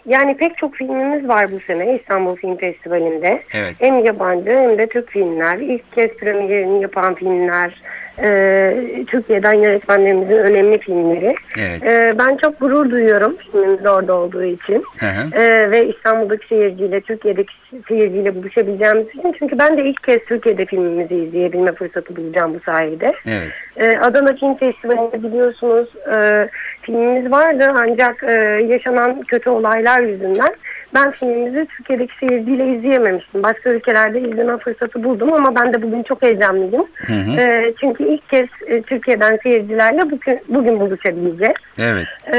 Yani 0.05 0.37
pek 0.37 0.57
çok 0.57 0.75
filmimiz 0.75 1.27
var 1.27 1.51
bu 1.51 1.59
sene 1.67 1.95
İstanbul 1.95 2.35
Film 2.35 2.57
Festivali'nde. 2.57 3.43
Evet. 3.53 3.75
Hem 3.79 4.05
yabancı 4.05 4.49
hem 4.49 4.77
de 4.77 4.87
Türk 4.87 5.09
filmler. 5.09 5.57
İlk 5.57 5.91
kez 5.95 6.11
premierini 6.17 6.81
yapan 6.81 7.15
filmler. 7.15 7.81
E, 8.23 9.05
Türkiye'den 9.07 9.53
yönetmenlerimizin 9.53 10.37
önemli 10.37 10.79
filmleri. 10.79 11.35
Evet. 11.57 11.83
E, 11.83 12.15
ben 12.19 12.37
çok 12.37 12.59
gurur 12.59 12.91
duyuyorum 12.91 13.37
filmimiz 13.37 13.85
orada 13.85 14.13
olduğu 14.13 14.43
için. 14.43 14.83
Hı 14.99 15.05
hı. 15.05 15.41
E, 15.41 15.71
ve 15.71 15.87
İstanbul'daki 15.87 16.47
seyirciyle, 16.47 17.01
Türkiye'deki 17.01 17.53
seyirciyle 17.87 18.35
buluşabileceğimiz 18.35 19.07
için. 19.07 19.35
Çünkü 19.39 19.59
ben 19.59 19.77
de 19.77 19.83
ilk 19.83 20.03
kez 20.03 20.17
Türkiye'de 20.27 20.65
filmimizi 20.65 21.15
izleyebilme 21.15 21.71
fırsatı 21.71 22.15
bulacağım 22.15 22.53
bu 22.53 22.59
sayede. 22.71 23.13
Evet. 23.27 23.51
Ee, 23.77 23.97
Adana 23.97 24.35
Film 24.35 24.55
Festivali'nde 24.55 25.23
biliyorsunuz 25.23 25.89
e, 26.15 26.49
filmimiz 26.81 27.31
vardı 27.31 27.65
ancak 27.75 28.23
e, 28.23 28.31
yaşanan 28.67 29.21
kötü 29.21 29.49
olaylar 29.49 30.01
yüzünden 30.01 30.55
ben 30.93 31.11
filmimizi 31.11 31.67
Türkiye'deki 31.77 32.13
seyirciyle 32.19 32.75
izleyememiştim. 32.75 33.43
Başka 33.43 33.69
ülkelerde 33.69 34.21
izleme 34.21 34.57
fırsatı 34.57 35.03
buldum 35.03 35.33
ama 35.33 35.55
ben 35.55 35.73
de 35.73 35.81
bugün 35.81 36.03
çok 36.03 36.21
heyecanlıyım. 36.21 36.85
Hı 36.95 37.13
hı. 37.13 37.41
E, 37.41 37.73
çünkü 37.79 38.03
ilk 38.03 38.29
kez 38.29 38.47
e, 38.67 38.81
Türkiye'den 38.81 39.39
seyircilerle 39.43 40.11
bugün, 40.11 40.39
bugün 40.49 40.79
buluşabileceğiz. 40.79 41.55
Evet. 41.79 42.07
E, 42.33 42.37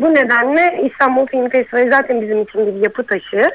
bu 0.00 0.14
nedenle 0.14 0.88
İstanbul 0.90 1.26
Film 1.26 1.48
Festivali 1.48 1.90
zaten 1.90 2.22
bizim 2.22 2.42
için 2.42 2.66
bir 2.66 2.82
yapı 2.82 3.02
taşı. 3.02 3.50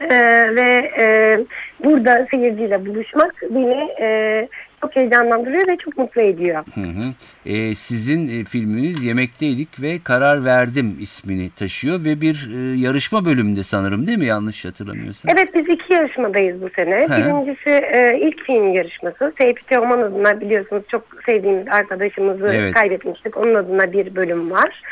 E, 0.00 0.16
ve 0.54 0.90
e, 0.98 1.38
burada 1.84 2.26
seyirciyle 2.30 2.86
buluşmak 2.86 3.34
beni 3.50 3.88
e, 4.00 4.48
çok 4.84 4.96
heyecanlandırıyor 4.96 5.68
ve 5.68 5.76
çok 5.76 5.98
mutlu 5.98 6.22
ediyor. 6.22 6.64
Hı 6.74 6.80
hı. 6.80 7.14
Ee, 7.46 7.74
sizin 7.74 8.40
e, 8.40 8.44
filminiz 8.44 9.04
Yemekteydik 9.04 9.82
ve 9.82 9.98
Karar 10.04 10.44
Verdim 10.44 10.96
ismini 11.00 11.50
taşıyor 11.50 12.04
ve 12.04 12.20
bir 12.20 12.50
e, 12.54 12.80
yarışma 12.80 13.24
bölümünde 13.24 13.62
sanırım 13.62 14.06
değil 14.06 14.18
mi 14.18 14.26
yanlış 14.26 14.64
hatırlamıyorsam? 14.64 15.32
Evet 15.36 15.54
biz 15.54 15.68
iki 15.68 15.92
yarışmadayız 15.92 16.62
bu 16.62 16.68
sene. 16.76 16.94
He. 16.94 17.08
Birincisi 17.08 17.70
e, 17.70 18.18
ilk 18.20 18.46
film 18.46 18.72
yarışması. 18.72 19.32
Seyfi 19.38 19.66
Teoman 19.66 19.98
adına 19.98 20.40
biliyorsunuz 20.40 20.82
çok 20.88 21.02
sevdiğimiz 21.26 21.68
arkadaşımızı 21.68 22.46
Evet. 22.54 22.74
kaybetmiştik. 22.74 23.36
Onun 23.36 23.54
adına 23.54 23.92
bir 23.92 24.14
bölüm 24.14 24.50
var. 24.50 24.82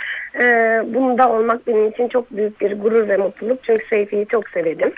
E, 0.41 0.45
bunda 0.95 1.33
olmak 1.33 1.67
benim 1.67 1.89
için 1.89 2.09
çok 2.09 2.31
büyük 2.31 2.61
bir 2.61 2.81
gurur 2.81 3.09
ve 3.09 3.17
mutluluk. 3.17 3.65
Çünkü 3.65 3.87
Seyfi'yi 3.91 4.27
çok 4.27 4.49
severim. 4.49 4.93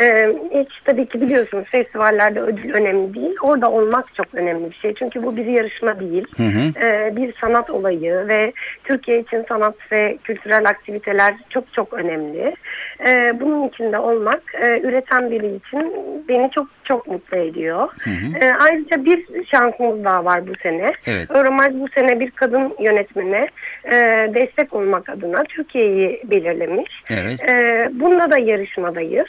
E, 0.00 0.28
hiç 0.60 0.68
tabii 0.84 1.06
ki 1.06 1.20
biliyorsunuz 1.20 1.64
festivallerde 1.70 2.40
ödül 2.40 2.74
önemli 2.74 3.14
değil. 3.14 3.36
Orada 3.42 3.70
olmak 3.70 4.14
çok 4.14 4.34
önemli 4.34 4.70
bir 4.70 4.76
şey. 4.76 4.94
Çünkü 4.94 5.22
bu 5.22 5.36
bir 5.36 5.46
yarışma 5.46 6.00
değil. 6.00 6.26
E, 6.82 7.16
bir 7.16 7.34
sanat 7.40 7.70
olayı 7.70 8.28
ve 8.28 8.52
Türkiye 8.84 9.20
için 9.20 9.44
sanat 9.48 9.74
ve 9.92 10.18
kültürel 10.24 10.68
aktiviteler 10.68 11.34
çok 11.50 11.72
çok 11.72 11.92
önemli. 11.92 12.54
E, 13.06 13.40
bunun 13.40 13.68
içinde 13.68 13.98
olmak 13.98 14.42
e, 14.62 14.80
üreten 14.80 15.30
biri 15.30 15.56
için 15.56 15.92
beni 16.28 16.50
çok 16.50 16.66
çok 16.90 17.06
mutlu 17.06 17.36
ediyor. 17.36 17.88
E, 18.40 18.52
ayrıca 18.60 19.04
bir 19.04 19.46
şansımız 19.46 20.04
daha 20.04 20.24
var 20.24 20.46
bu 20.46 20.52
sene. 20.62 20.92
Evet. 21.06 21.30
Euromaj 21.30 21.68
bu 21.74 21.88
sene 21.94 22.20
bir 22.20 22.30
kadın 22.30 22.74
yönetmene 22.80 23.48
e, 23.84 23.94
destek 24.34 24.72
olmak 24.74 25.08
adına 25.08 25.44
Türkiye'yi 25.44 26.22
belirlemiş. 26.30 27.02
Evet. 27.10 27.48
E, 27.50 27.88
bunda 27.92 28.30
da 28.30 28.38
yarışmadayız. 28.38 29.26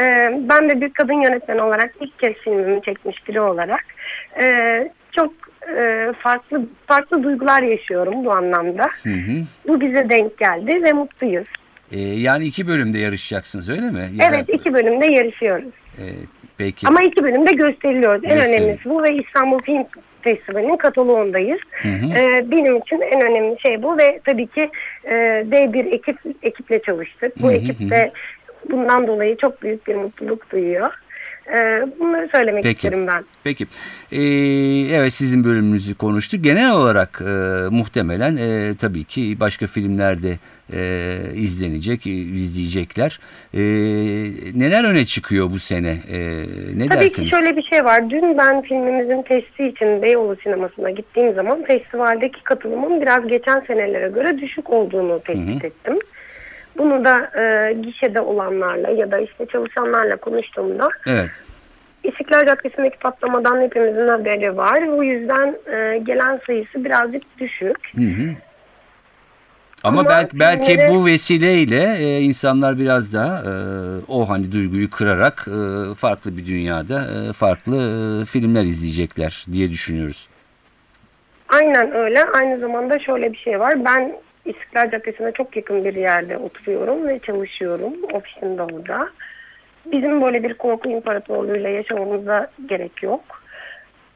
E, 0.00 0.02
ben 0.48 0.70
de 0.70 0.80
bir 0.80 0.92
kadın 0.92 1.20
yönetmen 1.22 1.58
olarak 1.58 1.94
ilk 2.00 2.18
kez 2.18 2.34
filmimi 2.34 2.82
çekmiş 2.82 3.28
biri 3.28 3.40
olarak 3.40 3.84
e, 4.40 4.44
çok 5.12 5.32
e, 5.78 6.12
farklı 6.18 6.66
farklı 6.86 7.22
duygular 7.22 7.62
yaşıyorum 7.62 8.24
bu 8.24 8.32
anlamda. 8.32 8.84
Hı 9.02 9.10
hı. 9.10 9.44
Bu 9.68 9.80
bize 9.80 10.08
denk 10.10 10.38
geldi 10.38 10.82
ve 10.82 10.92
mutluyuz. 10.92 11.48
E, 11.92 11.98
yani 12.00 12.44
iki 12.44 12.68
bölümde 12.68 12.98
yarışacaksınız 12.98 13.70
öyle 13.70 13.90
mi? 13.90 14.08
Ya 14.16 14.32
da- 14.32 14.36
Evet 14.36 14.48
iki 14.48 14.74
bölümde 14.74 15.06
yarışıyoruz. 15.06 15.74
E, 15.98 16.04
peki. 16.58 16.88
Ama 16.88 17.02
iki 17.02 17.24
bölümde 17.24 17.52
gösteriliyoruz. 17.52 18.24
En 18.24 18.30
Gösteriliyor. 18.30 18.62
önemlisi 18.62 18.90
bu 18.90 19.02
ve 19.02 19.14
İstanbul 19.14 19.62
Film 19.62 19.84
Festivali'nin 20.22 20.76
kataloğundayız. 20.76 21.60
Hı 21.70 21.88
hı. 21.88 22.18
Ee, 22.18 22.50
benim 22.50 22.76
için 22.76 23.00
en 23.00 23.22
önemli 23.22 23.60
şey 23.60 23.82
bu 23.82 23.98
ve 23.98 24.20
tabii 24.24 24.46
ki 24.46 24.70
e, 25.04 25.12
dev 25.46 25.72
bir 25.72 25.92
ekip 25.92 26.18
ekiple 26.42 26.82
çalıştık. 26.82 27.42
Bu 27.42 27.46
Hı 27.46 27.52
hı 27.52 27.56
ekip 27.56 27.90
de 27.90 28.12
bundan 28.70 29.06
dolayı 29.06 29.36
çok 29.36 29.62
büyük 29.62 29.86
bir 29.86 29.94
mutluluk 29.94 30.50
duyuyor. 30.50 30.94
Ee, 31.54 31.86
bunları 32.00 32.28
söylemek 32.32 32.62
Peki. 32.62 32.76
isterim 32.76 33.06
ben. 33.06 33.24
Peki. 33.44 33.66
Ee, 34.12 34.18
evet 34.96 35.12
sizin 35.12 35.44
bölümünüzü 35.44 35.94
konuştuk. 35.94 36.44
Genel 36.44 36.72
olarak 36.72 37.22
e, 37.26 37.30
muhtemelen 37.70 38.36
e, 38.36 38.74
tabii 38.76 39.04
ki 39.04 39.36
başka 39.40 39.66
filmlerde 39.66 40.38
e, 40.72 41.18
izlenecek, 41.34 42.06
e, 42.06 42.10
izleyecekler. 42.10 43.20
E, 43.54 43.60
neler 44.54 44.84
öne 44.84 45.04
çıkıyor 45.04 45.50
bu 45.50 45.58
sene? 45.58 45.88
E, 46.12 46.18
ne 46.74 46.88
Tabii 46.88 47.00
dersiniz? 47.00 47.30
ki 47.30 47.36
şöyle 47.36 47.56
bir 47.56 47.62
şey 47.62 47.84
var. 47.84 48.10
Dün 48.10 48.38
ben 48.38 48.62
filmimizin 48.62 49.22
testi 49.22 49.66
için 49.66 50.02
Beyoğlu 50.02 50.36
sinemasına 50.42 50.90
gittiğim 50.90 51.34
zaman 51.34 51.64
festivaldeki 51.64 52.42
katılımın 52.44 53.00
biraz 53.00 53.28
geçen 53.28 53.60
senelere 53.66 54.08
göre 54.08 54.38
düşük 54.38 54.70
olduğunu 54.70 55.20
tespit 55.22 55.64
ettim. 55.64 55.98
Bunu 56.78 57.04
da 57.04 57.40
e, 57.40 57.72
gişede 57.72 58.20
olanlarla 58.20 58.90
ya 58.90 59.10
da 59.10 59.18
işte 59.18 59.46
çalışanlarla 59.46 60.16
konuştuğumda 60.16 60.88
Evet. 61.06 61.30
İstiklal 62.04 62.46
Caddesi'ndeki 62.46 62.98
patlamadan 62.98 63.60
hepimizin 63.60 64.08
haberi 64.08 64.56
var. 64.56 64.88
Bu 64.88 65.04
yüzden 65.04 65.56
e, 65.66 65.98
gelen 65.98 66.40
sayısı 66.46 66.84
birazcık 66.84 67.22
düşük. 67.38 67.78
Hı 67.96 68.00
hı. 68.02 68.34
Ama, 69.84 70.00
Ama 70.00 70.10
belki, 70.10 70.40
belki 70.40 70.78
bu 70.90 71.06
vesileyle 71.06 71.96
e, 71.98 72.20
insanlar 72.20 72.78
biraz 72.78 73.14
daha 73.14 73.38
e, 73.38 73.52
o 74.08 74.28
hani 74.28 74.52
duyguyu 74.52 74.90
kırarak 74.90 75.48
e, 75.48 75.94
farklı 75.94 76.36
bir 76.36 76.46
dünyada 76.46 77.00
e, 77.00 77.32
farklı 77.32 77.76
e, 77.76 78.24
filmler 78.24 78.62
izleyecekler 78.62 79.44
diye 79.52 79.70
düşünüyoruz. 79.70 80.28
Aynen 81.48 81.94
öyle. 81.94 82.24
Aynı 82.24 82.60
zamanda 82.60 82.98
şöyle 82.98 83.32
bir 83.32 83.38
şey 83.38 83.60
var. 83.60 83.84
Ben 83.84 84.16
İstiklal 84.46 84.90
Caddesi'ne 84.90 85.32
çok 85.32 85.56
yakın 85.56 85.84
bir 85.84 85.94
yerde 85.94 86.38
oturuyorum 86.38 87.08
ve 87.08 87.18
çalışıyorum. 87.18 87.92
Ofisim 88.12 88.58
de 88.58 88.62
orada. 88.62 89.08
Bizim 89.92 90.22
böyle 90.22 90.42
bir 90.42 90.54
korku 90.54 90.88
imparatorluğuyla 90.88 91.68
yaşamamıza 91.68 92.50
gerek 92.66 93.02
yok. 93.02 93.42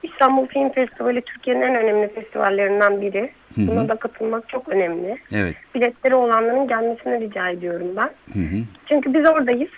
İstanbul 0.02 0.46
Film 0.46 0.68
Festivali 0.68 1.22
Türkiye'nin 1.22 1.62
en 1.62 1.74
önemli 1.74 2.08
festivallerinden 2.14 3.00
biri. 3.00 3.30
Hı 3.54 3.60
hı. 3.60 3.66
Buna 3.66 3.88
da 3.88 3.96
katılmak 3.96 4.48
çok 4.48 4.68
önemli. 4.68 5.18
Evet. 5.32 5.54
Biletleri 5.74 6.14
olanların 6.14 6.68
gelmesini 6.68 7.20
rica 7.20 7.48
ediyorum 7.48 7.88
ben. 7.96 8.10
Hı 8.32 8.38
hı. 8.38 8.62
Çünkü 8.86 9.14
biz 9.14 9.26
oradayız. 9.26 9.70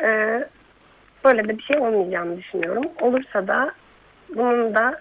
Ee, 0.00 0.44
böyle 1.24 1.48
de 1.48 1.58
bir 1.58 1.62
şey 1.62 1.80
olmayacağını 1.80 2.36
düşünüyorum. 2.36 2.84
Olursa 3.00 3.46
da 3.48 3.72
bunun 4.36 4.74
da 4.74 5.00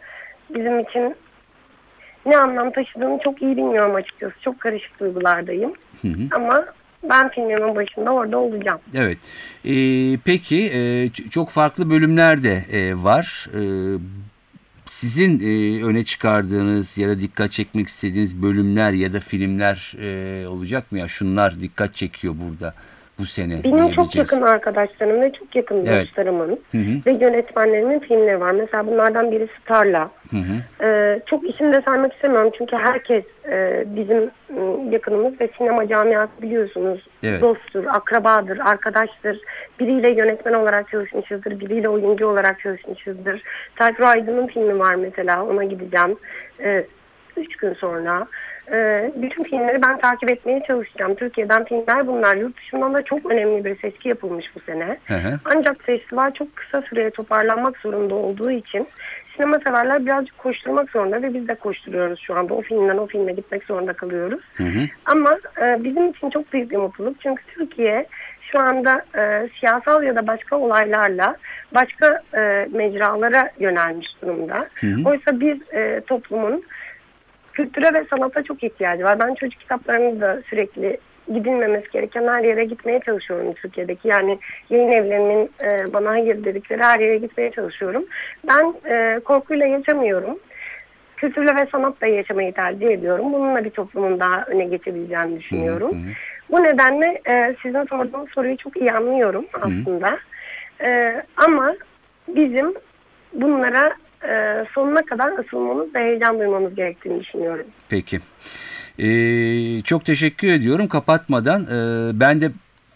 bizim 0.49 0.79
için 0.79 1.15
ne 2.25 2.37
anlam 2.37 2.71
taşıdığını 2.71 3.19
çok 3.23 3.41
iyi 3.41 3.57
bilmiyorum 3.57 3.95
açıkçası. 3.95 4.33
Çok 4.41 4.59
karışık 4.59 4.99
duygulardayım. 4.99 5.73
Hı 6.01 6.07
hı. 6.07 6.21
Ama 6.31 6.65
ben 7.03 7.29
filmimin 7.29 7.75
başında 7.75 8.11
orada 8.11 8.37
olacağım. 8.37 8.79
Evet. 8.95 9.17
Ee, 9.65 10.17
peki 10.25 10.71
e, 10.73 11.09
çok 11.29 11.49
farklı 11.49 11.89
bölümler 11.89 12.43
de 12.43 12.65
e, 12.71 13.03
var. 13.03 13.47
E, 13.53 13.61
sizin 14.85 15.39
e, 15.39 15.83
öne 15.83 16.03
çıkardığınız 16.03 16.97
ya 16.97 17.09
da 17.09 17.19
dikkat 17.19 17.51
çekmek 17.51 17.87
istediğiniz 17.87 18.41
bölümler 18.41 18.91
ya 18.91 19.13
da 19.13 19.19
filmler 19.19 19.93
e, 20.01 20.47
olacak 20.47 20.91
mı 20.91 20.99
ya? 20.99 21.07
Şunlar 21.07 21.59
dikkat 21.59 21.95
çekiyor 21.95 22.35
burada 22.45 22.73
bu 23.19 23.25
sene. 23.25 23.63
Benim 23.63 23.91
çok 23.91 24.15
yakın 24.15 24.41
arkadaşlarım 24.41 25.21
ve 25.21 25.31
çok 25.31 25.55
yakın 25.55 25.85
Evet. 25.85 26.07
dostlarımın 26.07 26.59
Hı 26.71 26.77
hı. 26.77 27.05
ve 27.05 27.11
yönetmenlerimin 27.25 27.99
filmleri 27.99 28.39
var. 28.39 28.51
Mesela 28.51 28.87
bunlardan 28.87 29.31
birisi 29.31 29.63
Tarla. 29.65 30.09
Hı 30.31 30.37
hı. 30.37 30.85
Ee, 30.85 31.19
çok 31.25 31.49
isim 31.49 31.73
de 31.73 31.81
saymak 31.85 32.13
istemiyorum 32.13 32.51
çünkü 32.57 32.75
herkes 32.75 33.23
e, 33.51 33.83
bizim 33.85 34.17
m, 34.49 34.91
yakınımız 34.91 35.41
ve 35.41 35.49
sinema 35.57 35.87
camiası 35.87 36.41
biliyorsunuz 36.41 37.07
Evet. 37.23 37.41
dosttur, 37.41 37.83
akrabadır, 37.87 38.59
arkadaştır. 38.59 39.39
Biriyle 39.79 40.09
yönetmen 40.09 40.53
olarak 40.53 40.89
çalışmışızdır, 40.89 41.59
biriyle 41.59 41.89
oyuncu 41.89 42.27
olarak 42.27 42.59
çalışmışızdır. 42.59 43.41
Tayfur 43.75 44.03
Aydın'ın 44.03 44.47
filmi 44.47 44.79
var 44.79 44.95
mesela 44.95 45.45
ona 45.45 45.63
gideceğim 45.63 46.15
e, 46.59 46.85
üç 47.37 47.55
gün 47.55 47.73
sonra. 47.73 48.27
E, 48.71 49.11
bütün 49.15 49.43
filmleri 49.43 49.81
ben 49.81 49.99
takip 49.99 50.29
etmeye 50.29 50.63
çalışacağım. 50.67 51.15
Türkiye'den 51.15 51.65
filmler 51.65 52.07
bunlar. 52.07 52.35
Yurt 52.35 52.57
dışından 52.57 52.93
da 52.93 53.01
çok 53.01 53.31
önemli 53.31 53.65
bir 53.65 53.79
seçki 53.79 54.09
yapılmış 54.09 54.45
bu 54.55 54.59
sene. 54.59 54.97
Hı 55.07 55.15
hı. 55.15 55.39
Ancak 55.45 55.83
festival 55.83 56.31
çok 56.31 56.55
kısa 56.55 56.81
süreye 56.81 57.09
toparlanmak 57.09 57.77
zorunda 57.77 58.15
olduğu 58.15 58.51
için 58.51 58.87
sinema 59.35 59.59
severler 59.59 60.05
birazcık 60.05 60.37
koşturmak 60.37 60.89
zorunda 60.91 61.21
ve 61.21 61.33
biz 61.33 61.47
de 61.47 61.55
koşturuyoruz 61.55 62.19
şu 62.19 62.35
anda. 62.35 62.53
O 62.53 62.61
filmden 62.61 62.97
o 62.97 63.07
filme 63.07 63.33
gitmek 63.33 63.63
zorunda 63.63 63.93
kalıyoruz. 63.93 64.41
Hı 64.53 64.63
hı. 64.63 64.79
Ama 65.05 65.37
e, 65.61 65.83
bizim 65.83 66.09
için 66.09 66.29
çok 66.29 66.53
büyük 66.53 66.71
bir 66.71 66.77
mutluluk. 66.77 67.21
Çünkü 67.21 67.43
Türkiye 67.45 68.05
şu 68.51 68.59
anda 68.59 69.01
e, 69.17 69.49
siyasal 69.59 70.03
ya 70.03 70.15
da 70.15 70.27
başka 70.27 70.57
olaylarla 70.57 71.35
başka 71.75 72.21
e, 72.33 72.67
mecralara 72.71 73.49
yönelmiş 73.59 74.07
durumda. 74.21 74.67
Hı 74.75 74.87
hı. 74.87 75.09
Oysa 75.09 75.39
bir 75.39 75.73
e, 75.73 76.01
toplumun 76.01 76.63
kültüre 77.59 77.93
ve 77.93 78.05
sanata 78.09 78.43
çok 78.43 78.63
ihtiyacı 78.63 79.03
var. 79.03 79.19
Ben 79.19 79.35
çocuk 79.35 79.59
kitaplarını 79.59 80.21
da 80.21 80.41
sürekli 80.49 80.97
gidilmemesi 81.33 81.91
gereken 81.91 82.27
her 82.27 82.43
yere 82.43 82.65
gitmeye 82.65 82.99
çalışıyorum 82.99 83.53
Türkiye'deki. 83.53 84.07
Yani 84.07 84.39
yayın 84.69 84.91
evlerinin 84.91 85.51
e, 85.63 85.93
bana 85.93 86.09
hayır 86.09 86.43
dedikleri 86.43 86.83
her 86.83 86.99
yere 86.99 87.17
gitmeye 87.17 87.51
çalışıyorum. 87.51 88.05
Ben 88.47 88.73
e, 88.89 89.19
korkuyla 89.19 89.65
yaşamıyorum. 89.65 90.39
Kültürle 91.17 91.55
ve 91.55 91.67
sanatla 91.71 92.07
yaşamayı 92.07 92.53
tercih 92.53 92.87
ediyorum. 92.87 93.33
Bununla 93.33 93.63
bir 93.63 93.69
toplumun 93.69 94.19
daha 94.19 94.45
öne 94.45 94.65
geçebileceğini 94.65 95.39
düşünüyorum. 95.39 95.91
Bu 96.51 96.63
nedenle 96.63 97.21
e, 97.29 97.55
sizin 97.61 97.85
sorduğunuz 97.85 98.29
soruyu 98.31 98.57
çok 98.57 98.77
iyi 98.77 98.91
anlıyorum 98.91 99.45
aslında. 99.53 100.19
E, 100.81 101.21
ama 101.37 101.75
bizim 102.27 102.73
bunlara 103.33 103.93
e, 104.23 104.65
sonuna 104.73 105.01
kadar 105.01 105.31
asılmamız 105.39 105.95
ve 105.95 105.99
heyecan 105.99 106.39
duymamız 106.39 106.75
gerektiğini 106.75 107.19
düşünüyorum. 107.19 107.65
Peki. 107.89 108.19
Ee, 108.99 109.81
çok 109.81 110.05
teşekkür 110.05 110.47
ediyorum. 110.47 110.87
Kapatmadan 110.87 111.63
e, 111.63 112.09
ben 112.19 112.41
de 112.41 112.51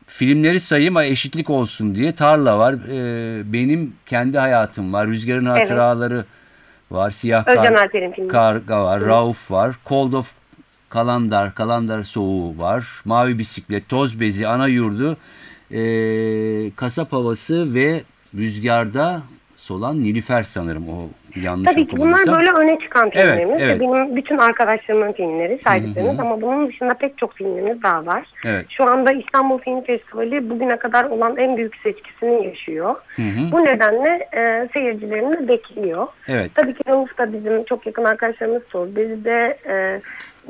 filmleri 0.07 0.59
sayayım 0.59 0.97
ama 0.97 1.05
eşitlik 1.05 1.49
olsun 1.49 1.95
diye. 1.95 2.15
Tarla 2.15 2.59
var. 2.59 2.73
Ee, 2.73 3.53
benim 3.53 3.93
kendi 4.05 4.37
hayatım 4.37 4.93
var. 4.93 5.07
Rüzgarın 5.07 5.45
hatıraları 5.45 6.25
var. 6.91 7.09
Siyah 7.09 7.47
Özcan 7.47 7.75
Kar- 7.75 7.89
filmi. 7.91 8.27
Karga 8.27 8.83
var. 8.83 9.01
Rauf 9.01 9.51
var. 9.51 9.75
Cold 9.85 10.13
of 10.13 10.33
Kalandar. 10.89 11.55
Kalandar 11.55 12.03
Soğuğu 12.03 12.57
var. 12.59 12.87
Mavi 13.05 13.39
Bisiklet. 13.39 13.89
Toz 13.89 14.19
Bezi. 14.19 14.47
Ana 14.47 14.67
Yurdu. 14.67 15.17
ee, 15.71 16.71
kasap 16.75 17.11
Havası 17.13 17.73
ve 17.73 18.03
Rüzgarda 18.35 19.21
Solan 19.63 20.03
Nilüfer 20.03 20.43
sanırım 20.43 20.89
o 20.89 21.09
yanlış 21.41 21.73
Tabii 21.73 21.87
ki 21.87 21.97
bunlar 21.97 22.19
böyle 22.27 22.51
öne 22.51 22.79
çıkan 22.79 23.09
Evet, 23.13 23.25
filmlerimiz. 23.39 23.61
evet. 23.61 23.75
Ve 23.75 23.79
Benim 23.79 24.15
bütün 24.15 24.37
arkadaşlarımın 24.37 25.11
filmleri 25.11 25.59
saydıklarınız 25.63 26.19
ama 26.19 26.41
bunun 26.41 26.67
dışında 26.67 26.93
pek 26.93 27.17
çok 27.17 27.33
filmimiz 27.33 27.83
daha 27.83 28.05
var. 28.05 28.25
Evet. 28.45 28.65
Şu 28.69 28.83
anda 28.83 29.11
İstanbul 29.11 29.57
Film 29.57 29.81
Festivali 29.81 30.49
bugüne 30.49 30.77
kadar 30.77 31.03
olan 31.05 31.37
en 31.37 31.57
büyük 31.57 31.75
seçkisini 31.83 32.45
yaşıyor. 32.45 32.95
hı. 33.15 33.21
Bu 33.51 33.65
nedenle 33.65 34.27
e, 34.37 34.69
seyircilerini 34.73 35.47
bekliyor. 35.47 36.07
Evet. 36.27 36.51
Tabii 36.55 36.73
ki 36.73 36.83
Rauf 36.87 37.17
da 37.17 37.33
bizim 37.33 37.63
çok 37.63 37.85
yakın 37.85 38.03
arkadaşlarımız 38.03 38.61
Toz. 38.69 38.95
Bizi 38.95 39.25
de 39.25 39.57
e, 39.67 40.01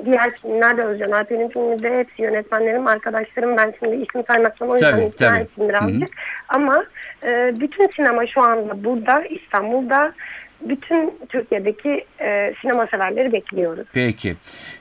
diğer 0.06 0.38
filmlerde 0.38 0.84
Özcan 0.84 1.12
Alper'in 1.12 1.50
filminde 1.50 1.98
hepsi 1.98 2.22
yönetmenlerim, 2.22 2.88
arkadaşlarım. 2.88 3.58
Ben 3.58 3.74
şimdi 3.80 3.96
isim 3.96 4.24
saymaktan 4.28 4.70
o 4.70 4.74
yüzden 4.74 5.02
ikna 5.02 5.38
ettim 5.38 5.70
birazcık. 5.70 6.10
Ama 6.50 6.86
e, 7.24 7.54
bütün 7.60 7.88
sinema 7.96 8.28
şu 8.28 8.42
anda 8.42 8.84
burada, 8.84 9.24
İstanbul'da. 9.24 10.14
Bütün 10.62 11.14
Türkiye'deki 11.30 12.06
e, 12.22 12.54
sinema 12.62 12.88
severleri 12.88 13.34
bekliyoruz. 13.34 13.88
Peki. 13.94 14.36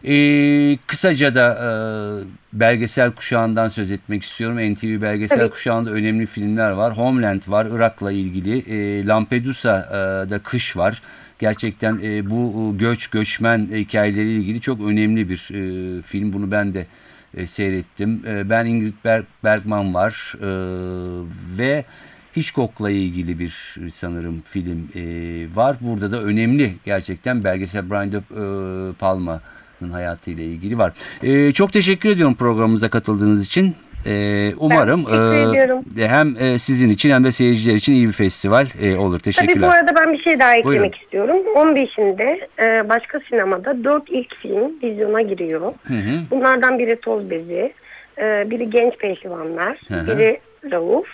Ee, 0.05 0.79
kısaca 0.87 1.35
da 1.35 1.55
e, 1.55 1.69
belgesel 2.53 3.13
kuşağından 3.13 3.69
söz 3.69 3.91
etmek 3.91 4.23
istiyorum. 4.23 4.73
NTV 4.73 5.03
belgesel 5.03 5.39
Tabii. 5.39 5.51
kuşağında 5.51 5.91
önemli 5.91 6.27
filmler 6.27 6.71
var. 6.71 6.97
Homeland 6.99 7.43
var, 7.49 7.67
Irak'la 7.67 8.13
ilgili. 8.13 8.59
E, 8.59 9.07
Lampedusa'da 9.07 10.39
kış 10.39 10.77
var. 10.77 11.03
Gerçekten 11.43 12.01
e, 12.03 12.31
bu 12.31 12.75
göç, 12.79 13.07
göçmen 13.07 13.59
hikayeleriyle 13.59 14.33
ilgili 14.33 14.61
çok 14.61 14.81
önemli 14.81 15.29
bir 15.31 15.49
e, 15.51 16.03
film. 16.03 16.33
Bunu 16.33 16.51
ben 16.51 16.75
de 16.75 16.87
e, 17.37 17.47
seyrettim. 17.47 18.23
E, 18.27 18.51
ben 18.51 18.67
Ingrid 18.67 18.95
Berg, 19.05 19.25
Bergman 19.45 19.95
var 19.95 20.35
e, 20.41 20.49
ve 21.59 21.85
Hitchcock'la 22.37 22.91
ilgili 22.91 23.39
bir 23.39 23.77
sanırım 23.93 24.43
film 24.45 24.89
e, 24.95 25.03
var. 25.55 25.77
Burada 25.81 26.13
da 26.13 26.23
önemli 26.23 26.75
gerçekten 26.85 27.45
belgesel 27.45 27.91
Brian 27.91 28.13
De 28.13 28.17
e, 28.17 28.93
Palma'nın 28.93 29.91
hayatıyla 29.93 30.45
ilgili 30.45 30.79
var. 30.79 30.93
E, 31.23 31.53
çok 31.53 31.73
teşekkür 31.73 32.09
ediyorum 32.09 32.35
programımıza 32.35 32.91
katıldığınız 32.91 33.47
için. 33.47 33.75
E, 34.07 34.53
umarım 34.59 35.01
e, 35.99 36.09
hem 36.09 36.37
e, 36.41 36.59
sizin 36.59 36.91
için 36.91 37.11
hem 37.11 37.25
de 37.25 37.33
seyirciler 37.33 37.75
için 37.75 37.93
iyi 37.93 38.07
bir 38.09 38.13
festival 38.13 38.67
e, 38.83 38.97
olur. 38.97 39.19
Tabii 39.19 39.19
bu 39.19 39.23
Teşekkürler. 39.23 39.69
arada 39.69 39.95
ben 39.97 40.13
bir 40.13 40.23
şey 40.23 40.41
daha 40.41 40.51
eklemek 40.57 40.65
Buyurun. 40.65 40.91
istiyorum. 41.03 41.37
15'inde 41.57 42.41
e, 42.63 42.89
başka 42.89 43.21
sinemada 43.29 43.85
4 43.85 44.03
ilk 44.11 44.35
film 44.37 44.73
vizyona 44.83 45.21
giriyor. 45.21 45.73
Hı 45.89 45.95
hı. 45.95 46.19
Bunlardan 46.31 46.79
biri 46.79 47.01
Toz 47.01 47.31
Bezi, 47.31 47.73
e, 48.19 48.51
biri 48.51 48.71
Genç 48.71 48.99
Pehlivanlar, 48.99 49.81
Hı 49.89 49.95
hı. 49.95 50.07
biri 50.19 50.41
Rauf, 50.73 51.07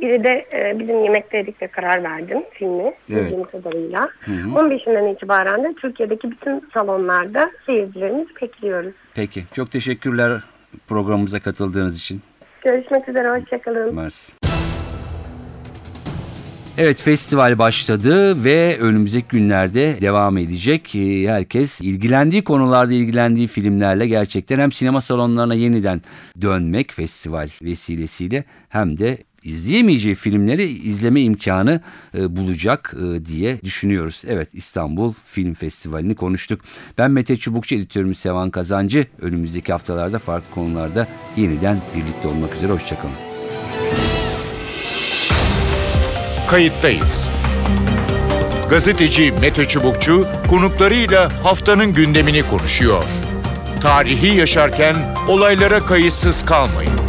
biri 0.00 0.24
de 0.24 0.46
e, 0.52 0.78
bizim 0.78 1.04
Yemekte 1.04 1.44
karar 1.72 2.04
verdim 2.04 2.38
filmi 2.52 2.82
Evet. 2.82 2.94
bildiğim 3.24 3.44
kadarıyla. 3.44 4.08
Hı 4.20 4.32
hı. 4.32 4.48
15'inden 4.48 5.12
itibaren 5.14 5.64
de 5.64 5.74
Türkiye'deki 5.80 6.30
bütün 6.30 6.68
salonlarda 6.74 7.50
seyircilerimizi 7.66 8.28
bekliyoruz. 8.42 8.92
Peki. 9.14 9.44
Çok 9.52 9.70
teşekkürler 9.70 10.40
programımıza 10.88 11.40
katıldığınız 11.40 11.98
için. 11.98 12.22
Görüşmek 12.66 13.08
üzere, 13.08 13.40
hoşçakalın. 13.40 13.94
Mersi. 13.94 14.32
Evet 16.78 17.02
festival 17.02 17.58
başladı 17.58 18.44
ve 18.44 18.78
önümüzdeki 18.80 19.26
günlerde 19.28 20.00
devam 20.00 20.38
edecek. 20.38 20.94
Ee, 20.94 21.28
Herkes 21.28 21.80
ilgilendiği 21.80 22.44
konularda 22.44 22.92
ilgilendiği 22.92 23.46
filmlerle 23.46 24.06
gerçekten 24.06 24.58
hem 24.58 24.72
sinema 24.72 25.00
salonlarına 25.00 25.54
yeniden 25.54 26.02
dönmek 26.42 26.92
festival 26.92 27.48
vesilesiyle 27.62 28.44
hem 28.68 28.98
de 28.98 29.18
izleyemeyeceği 29.46 30.14
filmleri 30.14 30.64
izleme 30.64 31.20
imkanı 31.20 31.80
e, 32.18 32.36
bulacak 32.36 32.94
e, 32.96 33.24
diye 33.24 33.60
düşünüyoruz. 33.62 34.22
Evet 34.26 34.48
İstanbul 34.52 35.12
Film 35.24 35.54
Festivali'ni 35.54 36.14
konuştuk. 36.14 36.60
Ben 36.98 37.10
Mete 37.10 37.36
Çubukçu 37.36 37.74
editörümüz 37.74 38.18
Sevan 38.18 38.50
Kazancı. 38.50 39.06
Önümüzdeki 39.20 39.72
haftalarda 39.72 40.18
farklı 40.18 40.50
konularda 40.50 41.08
yeniden 41.36 41.80
birlikte 41.96 42.28
olmak 42.28 42.56
üzere. 42.56 42.72
Hoşçakalın. 42.72 43.14
Kayıttayız. 46.48 47.28
Gazeteci 48.70 49.32
Mete 49.40 49.64
Çubukçu 49.64 50.26
konuklarıyla 50.48 51.44
haftanın 51.44 51.92
gündemini 51.92 52.42
konuşuyor. 52.42 53.04
Tarihi 53.80 54.36
yaşarken 54.38 54.96
olaylara 55.28 55.80
kayıtsız 55.80 56.44
kalmayın. 56.44 57.05